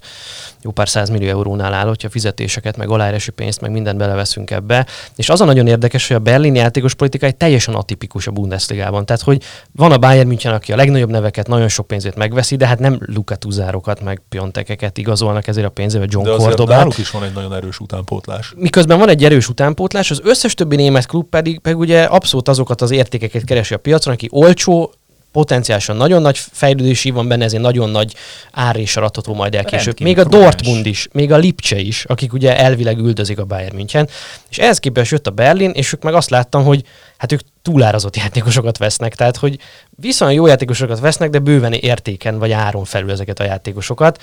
[0.62, 4.87] jó pár millió eurónál áll, hogyha fizetéseket, meg aláírási pénzt, meg mindent beleveszünk ebbe.
[5.16, 9.07] És az a nagyon érdekes, hogy a berlini játékos politika egy teljesen atipikus a Bundesligában.
[9.07, 12.66] Tehát, hogy van a Bayern München, aki a legnagyobb neveket nagyon sok pénzét megveszi, de
[12.66, 16.79] hát nem Luka Tuzárokat, meg Piontekeket igazolnak ezért a pénzért, vagy John Cordobát.
[16.79, 18.53] náluk is van egy nagyon erős utánpótlás.
[18.57, 22.83] Miközben van egy erős utánpótlás, az összes többi német klub pedig, pedig ugye abszolút azokat
[22.83, 24.93] az értékeket keresi a piacon, aki olcsó,
[25.33, 28.15] potenciálisan nagyon nagy fejlődési van benne, ezért nagyon nagy
[28.53, 30.01] árésra adható majd el később.
[30.01, 34.09] Még a Dortmund is, még a Lipcse is, akik ugye elvileg üldözik a Bayern München.
[34.49, 36.85] És ehhez képest jött a Berlin, és ők meg azt láttam, hogy
[37.17, 39.59] hát ők túlárazott játékosokat vesznek, tehát hogy
[39.89, 44.23] viszonylag jó játékosokat vesznek, de bőven értéken vagy áron felül ezeket a játékosokat.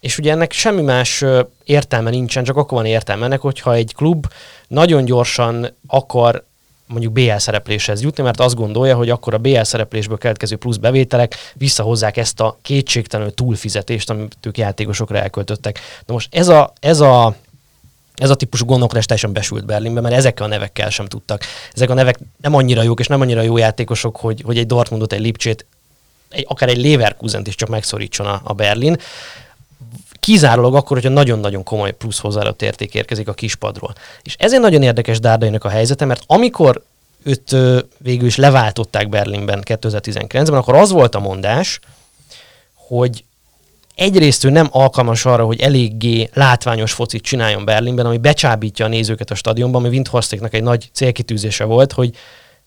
[0.00, 1.24] És ugye ennek semmi más
[1.64, 4.26] értelme nincsen, csak akkor van értelme ennek, hogyha egy klub
[4.68, 6.44] nagyon gyorsan akar
[6.88, 11.34] mondjuk BL szerepléshez jutni, mert azt gondolja, hogy akkor a BL szereplésből keletkező plusz bevételek
[11.54, 15.80] visszahozzák ezt a kétségtelenül túlfizetést, amit ők játékosokra elköltöttek.
[16.06, 17.34] Na most ez a, ez a
[18.14, 21.42] ez a típusú gondolkodás teljesen besült Berlinbe, mert ezekkel a nevekkel sem tudtak.
[21.74, 25.12] Ezek a nevek nem annyira jók, és nem annyira jó játékosok, hogy, hogy egy Dortmundot,
[25.12, 25.66] egy Lipcsét,
[26.30, 28.96] egy, akár egy Leverkusent is csak megszorítson a, a Berlin
[30.20, 33.94] kizárólag akkor, hogyha nagyon-nagyon komoly plusz hozzáadott érték érkezik a kispadról.
[34.22, 36.82] És ezért nagyon érdekes Dárdainak a helyzete, mert amikor
[37.22, 37.56] őt
[37.98, 41.80] végül is leváltották Berlinben 2019-ben, akkor az volt a mondás,
[42.74, 43.24] hogy
[43.94, 49.30] egyrészt ő nem alkalmas arra, hogy eléggé látványos focit csináljon Berlinben, ami becsábítja a nézőket
[49.30, 52.14] a stadionban, ami Windhorstéknak egy nagy célkitűzése volt, hogy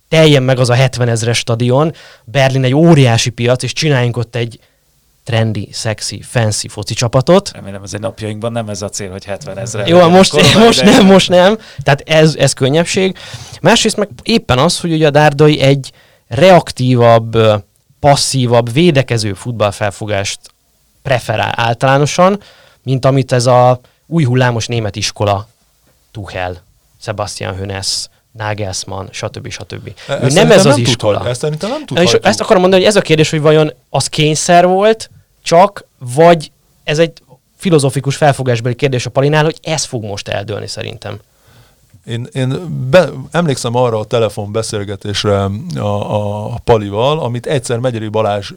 [0.09, 1.93] teljen meg az a 70 ezres stadion,
[2.23, 4.59] Berlin egy óriási piac, és csináljunk ott egy
[5.31, 7.51] trendi, szexi, fancy foci csapatot.
[7.53, 9.87] Remélem egy napjainkban nem ez a cél, hogy 70 ezre.
[9.87, 11.57] Jó, most, most nem, most nem.
[11.83, 13.17] Tehát ez, ez könnyebbség.
[13.61, 15.91] Másrészt meg éppen az, hogy ugye a Dárdai egy
[16.27, 17.37] reaktívabb,
[17.99, 20.39] passzívabb, védekező futballfelfogást
[21.01, 22.39] preferál általánosan,
[22.83, 25.47] mint amit ez a új hullámos német iskola
[26.11, 26.63] Tuchel,
[27.01, 29.49] Sebastian Hönes, Nagelsmann, stb.
[29.49, 29.91] stb.
[30.07, 31.13] E, ő nem ez az nem iskola.
[31.17, 32.25] Tudhat, ezt nem tudhatjuk.
[32.25, 35.09] Ezt akarom mondani, hogy ez a kérdés, hogy vajon az kényszer volt,
[35.41, 36.51] csak, vagy
[36.83, 37.21] ez egy
[37.57, 41.19] filozofikus felfogásbeli kérdés a Palinál, hogy ez fog most eldőlni szerintem.
[42.05, 45.43] Én, én be, emlékszem arra a telefonbeszélgetésre
[45.75, 48.51] a, a Palival, amit egyszer Megyeri Balázs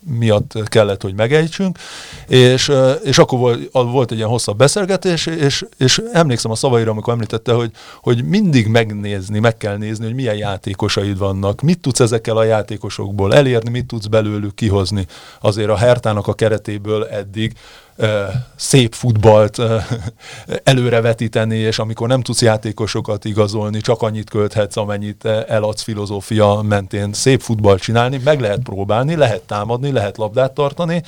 [0.00, 1.78] miatt kellett, hogy megejtsünk,
[2.26, 2.72] és,
[3.04, 7.52] és akkor volt, volt egy ilyen hosszabb beszélgetés, és, és emlékszem a szavaira, amikor említette,
[7.52, 12.44] hogy, hogy mindig megnézni, meg kell nézni, hogy milyen játékosaid vannak, mit tudsz ezekkel a
[12.44, 15.06] játékosokból elérni, mit tudsz belőlük kihozni.
[15.40, 17.52] Azért a Hertának a keretéből eddig
[18.56, 19.60] szép futballt
[20.62, 27.40] előrevetíteni, és amikor nem tudsz játékosokat igazolni, csak annyit költhetsz, amennyit eladsz filozófia mentén szép
[27.40, 31.02] futballt csinálni, meg lehet próbálni, lehet támadni, lehet labdát tartani,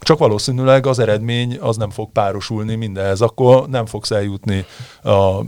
[0.00, 4.64] csak valószínűleg az eredmény az nem fog párosulni mindenhez, akkor nem fogsz eljutni
[5.02, 5.40] a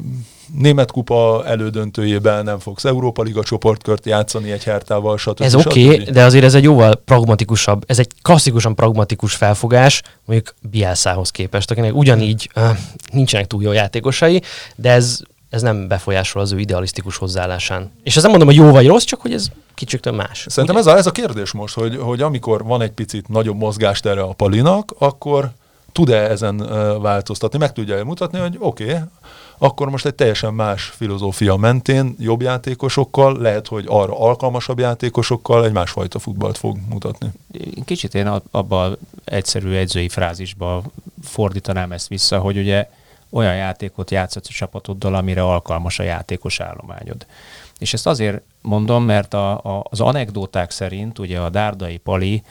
[0.58, 5.42] német kupa elődöntőjében, nem fogsz Európa Liga csoportkört játszani egy hertával, stb.
[5.42, 10.54] Ez oké, okay, de azért ez egy jóval pragmatikusabb, ez egy klasszikusan pragmatikus felfogás, mondjuk
[10.70, 12.62] Bielszához képest, akinek ugyanígy uh,
[13.12, 14.42] nincsenek túl jó játékosai,
[14.76, 15.20] de ez
[15.52, 17.90] ez nem befolyásol az ő idealisztikus hozzáállásán.
[18.02, 20.46] És ezt nem mondom, hogy jó vagy rossz, csak hogy ez kicsit más.
[20.48, 24.06] Szerintem ez a, ez a kérdés most, hogy, hogy amikor van egy picit nagyobb mozgást
[24.06, 25.50] erre a palinak, akkor
[25.92, 26.56] tud-e ezen
[27.00, 28.98] változtatni, meg tudja mutatni, hogy oké, okay,
[29.62, 35.72] akkor most egy teljesen más filozófia mentén, jobb játékosokkal, lehet, hogy arra alkalmasabb játékosokkal egy
[35.72, 37.32] másfajta futballt fog mutatni.
[37.84, 40.82] Kicsit én abban egyszerű edzői frázisba
[41.22, 42.88] fordítanám ezt vissza, hogy ugye
[43.30, 47.26] olyan játékot játszott a csapatoddal, amire alkalmas a játékos állományod.
[47.78, 52.42] És ezt azért mondom, mert a, a, az anekdóták szerint ugye a Dárdai Pali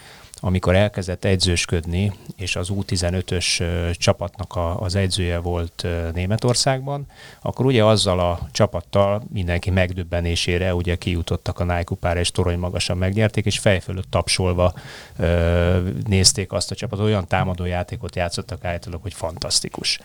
[0.43, 3.63] amikor elkezdett edzősködni, és az U15-ös
[3.97, 7.05] csapatnak a, az edzője volt Németországban,
[7.41, 13.45] akkor ugye azzal a csapattal mindenki megdöbbenésére ugye kijutottak a Nike és torony magasan megnyerték,
[13.45, 14.73] és fejfölött tapsolva
[15.17, 19.99] ö, nézték azt a csapatot, olyan támadó játékot játszottak állítólag, hogy fantasztikus.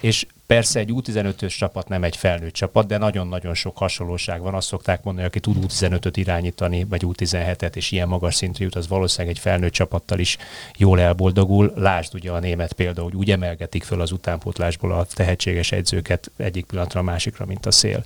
[0.00, 4.54] És Persze egy U15-ös csapat nem egy felnőtt csapat, de nagyon-nagyon sok hasonlóság van.
[4.54, 8.88] Azt szokták mondani, aki tud U15-öt irányítani, vagy U17-et, és ilyen magas szintre jut, az
[8.88, 10.36] valószínűleg egy felnőtt csapattal is
[10.76, 11.72] jól elboldogul.
[11.76, 16.64] Lásd ugye a német példa, hogy úgy emelgetik föl az utánpótlásból a tehetséges edzőket egyik
[16.64, 18.04] pillanatra a másikra, mint a szél.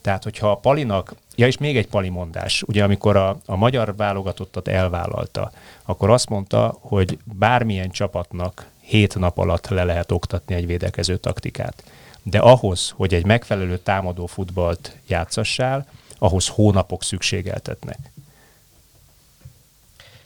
[0.00, 3.96] Tehát, hogyha a Palinak, ja és még egy Pali mondás, ugye amikor a, a magyar
[3.96, 10.66] válogatottat elvállalta, akkor azt mondta, hogy bármilyen csapatnak hét nap alatt le lehet oktatni egy
[10.66, 11.82] védekező taktikát.
[12.22, 15.86] De ahhoz, hogy egy megfelelő támadó futballt játszassál,
[16.18, 17.98] ahhoz hónapok szükségeltetnek.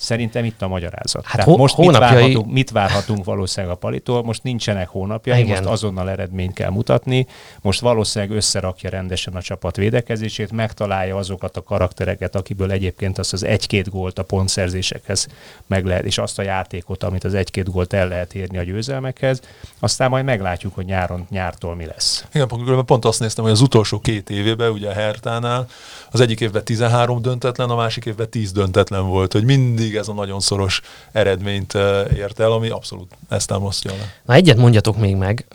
[0.04, 1.24] Szerintem itt a magyarázat.
[1.24, 2.10] Hát Tehát most hónapjai...
[2.10, 4.22] mit, várhatunk, mit várhatunk valószínűleg a palitól?
[4.22, 5.56] Most nincsenek hónapjai, Igen.
[5.56, 7.26] most azonnal eredményt kell mutatni.
[7.60, 13.42] Most valószínűleg összerakja rendesen a csapat védekezését, megtalálja azokat a karaktereket, akiből egyébként azt az
[13.42, 15.26] egy-két gólt a pontszerzésekhez
[15.66, 19.40] meg lehet, és azt a játékot, amit az egy-két gólt el lehet érni a győzelmekhez.
[19.78, 22.24] Aztán majd meglátjuk, hogy nyáron, nyártól mi lesz.
[22.32, 22.48] Igen,
[22.86, 25.66] pont azt néztem, hogy az utolsó két évében, ugye a Hertánál,
[26.10, 30.08] az egyik évben 13 döntetlen, a másik évben 10 döntetlen volt, hogy mindig mindig ez
[30.08, 30.80] a nagyon szoros
[31.12, 31.74] eredményt
[32.16, 34.12] ért el, ami abszolút ezt támasztja le.
[34.24, 35.46] Na egyet mondjatok még meg.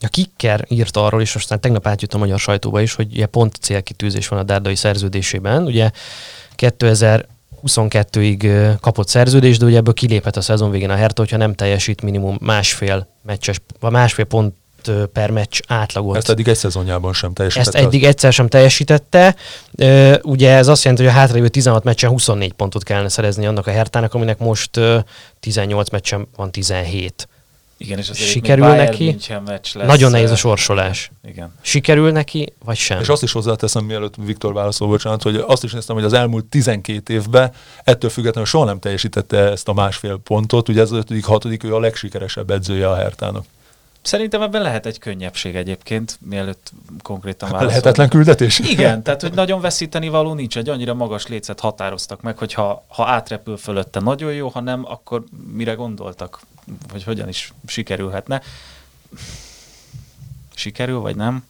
[0.00, 3.54] A Kicker írt arról, és aztán tegnap átjött a magyar sajtóba is, hogy ugye pont
[3.54, 5.64] célkitűzés van a Dárdai szerződésében.
[5.64, 5.90] Ugye
[6.54, 7.26] 2000
[7.66, 12.02] 22-ig kapott szerződést, de ugye ebből kiléphet a szezon végén a Hertha, hogyha nem teljesít
[12.02, 14.54] minimum másfél meccses, vagy másfél pont
[15.12, 16.16] per meccs átlagot.
[16.16, 17.78] Ezt eddig egy szezonjában sem teljesítette.
[17.78, 19.36] Ezt eddig egyszer sem teljesítette.
[20.22, 23.70] Ugye ez azt jelenti, hogy a hátralévő 16 meccsen 24 pontot kellene szerezni annak a
[23.70, 24.80] Hertának, aminek most
[25.40, 27.28] 18 meccsen van 17.
[27.82, 29.16] Igen, és azért Sikerül neki.
[29.44, 29.86] Meccs lesz.
[29.86, 31.10] Nagyon nehéz a sorsolás.
[31.24, 31.54] Igen.
[31.60, 33.00] Sikerül neki, vagy sem?
[33.00, 36.44] És azt is hozzáteszem, mielőtt Viktor válaszol, bocsánat, hogy azt is néztem, hogy az elmúlt
[36.44, 37.52] 12 évben
[37.84, 40.68] ettől függetlenül soha nem teljesítette ezt a másfél pontot.
[40.68, 43.44] Ugye ez az 5 hatodik, ő a legsikeresebb edzője a Hertának.
[44.02, 46.72] Szerintem ebben lehet egy könnyebbség egyébként, mielőtt
[47.02, 47.74] konkrétan válaszolni.
[47.74, 48.58] Lehetetlen küldetés?
[48.58, 52.84] Igen, tehát hogy nagyon veszíteni való nincs, egy annyira magas lécet határoztak meg, hogy ha,
[52.88, 56.40] ha átrepül fölötte nagyon jó, ha nem, akkor mire gondoltak,
[56.92, 58.42] hogy hogyan is sikerülhetne.
[60.54, 61.44] Sikerül, vagy nem?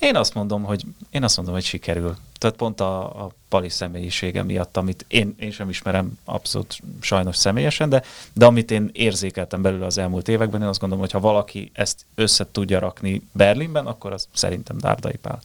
[0.00, 2.16] Én azt mondom, hogy, én azt mondom, hogy sikerül.
[2.38, 7.88] Tehát pont a, a Pali személyisége miatt, amit én, én sem ismerem abszolút sajnos személyesen,
[7.88, 11.70] de, de amit én érzékeltem belőle az elmúlt években, én azt gondolom, hogy ha valaki
[11.74, 15.40] ezt össze tudja rakni Berlinben, akkor az szerintem Dárdai Pál.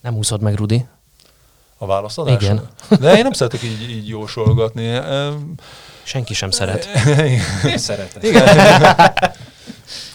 [0.00, 0.84] Nem úszod meg, Rudi?
[1.78, 2.42] A válaszadás?
[2.42, 2.68] Igen.
[3.00, 5.00] De én nem szeretek így, így jósolgatni.
[6.02, 6.88] Senki sem szeret.
[7.64, 8.22] Én szeretem.
[8.22, 8.48] Igen.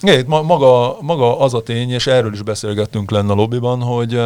[0.02, 4.22] Igen, maga, maga az a tény, és erről is beszélgettünk lenne a lobbyban, hogy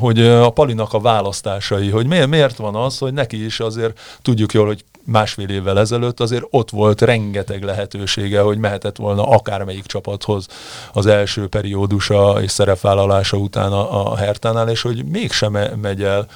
[0.00, 4.52] hogy a Palinak a választásai, hogy miért, miért van az, hogy neki is azért tudjuk
[4.52, 10.46] jól, hogy másfél évvel ezelőtt azért ott volt rengeteg lehetősége, hogy mehetett volna akármelyik csapathoz
[10.92, 16.26] az első periódusa és szerepvállalása után a, a Hertánál, és hogy mégsem megy el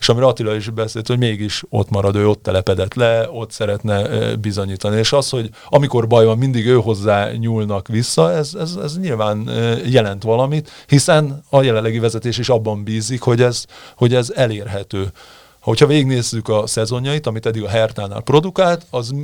[0.00, 4.06] és amire Attila is beszélt, hogy mégis ott marad, ő ott telepedett le, ott szeretne
[4.36, 4.96] bizonyítani.
[4.96, 9.50] És az, hogy amikor baj van, mindig ő hozzá nyúlnak vissza, ez, ez, ez nyilván
[9.86, 13.64] jelent valamit, hiszen a jelenlegi vezetés is abban bízik, hogy ez,
[13.96, 15.12] hogy ez elérhető.
[15.60, 19.14] Hogyha végignézzük a szezonjait, amit eddig a Hertánál produkált, az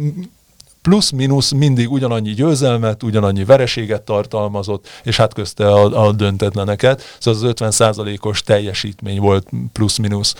[0.84, 7.02] plusz-minusz mindig ugyanannyi győzelmet, ugyanannyi vereséget tartalmazott, és hát közte a, a döntetleneket.
[7.18, 10.34] Szóval az 50%-os teljesítmény volt plusz-minusz,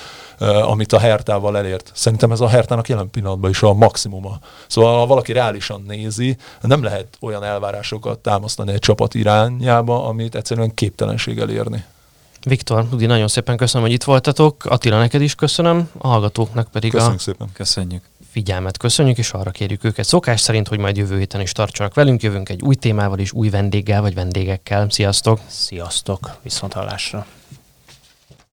[0.63, 1.91] amit a Hertával elért.
[1.95, 4.39] Szerintem ez a Hertának jelen pillanatban is a maximuma.
[4.67, 10.75] Szóval ha valaki reálisan nézi, nem lehet olyan elvárásokat támasztani egy csapat irányába, amit egyszerűen
[10.75, 11.85] képtelenség elérni.
[12.45, 14.65] Viktor, Udi, nagyon szépen köszönöm, hogy itt voltatok.
[14.65, 17.49] Attila, neked is köszönöm, a hallgatóknak pedig Köszönjük a szépen.
[17.53, 18.03] Köszönjük.
[18.35, 22.23] Figyelmet köszönjük, és arra kérjük őket szokás szerint, hogy majd jövő héten is tartsanak velünk.
[22.23, 24.87] Jövünk egy új témával és új vendéggel vagy vendégekkel.
[24.91, 25.41] Sziasztok!
[25.47, 27.27] Sziasztok, viszont hallásra.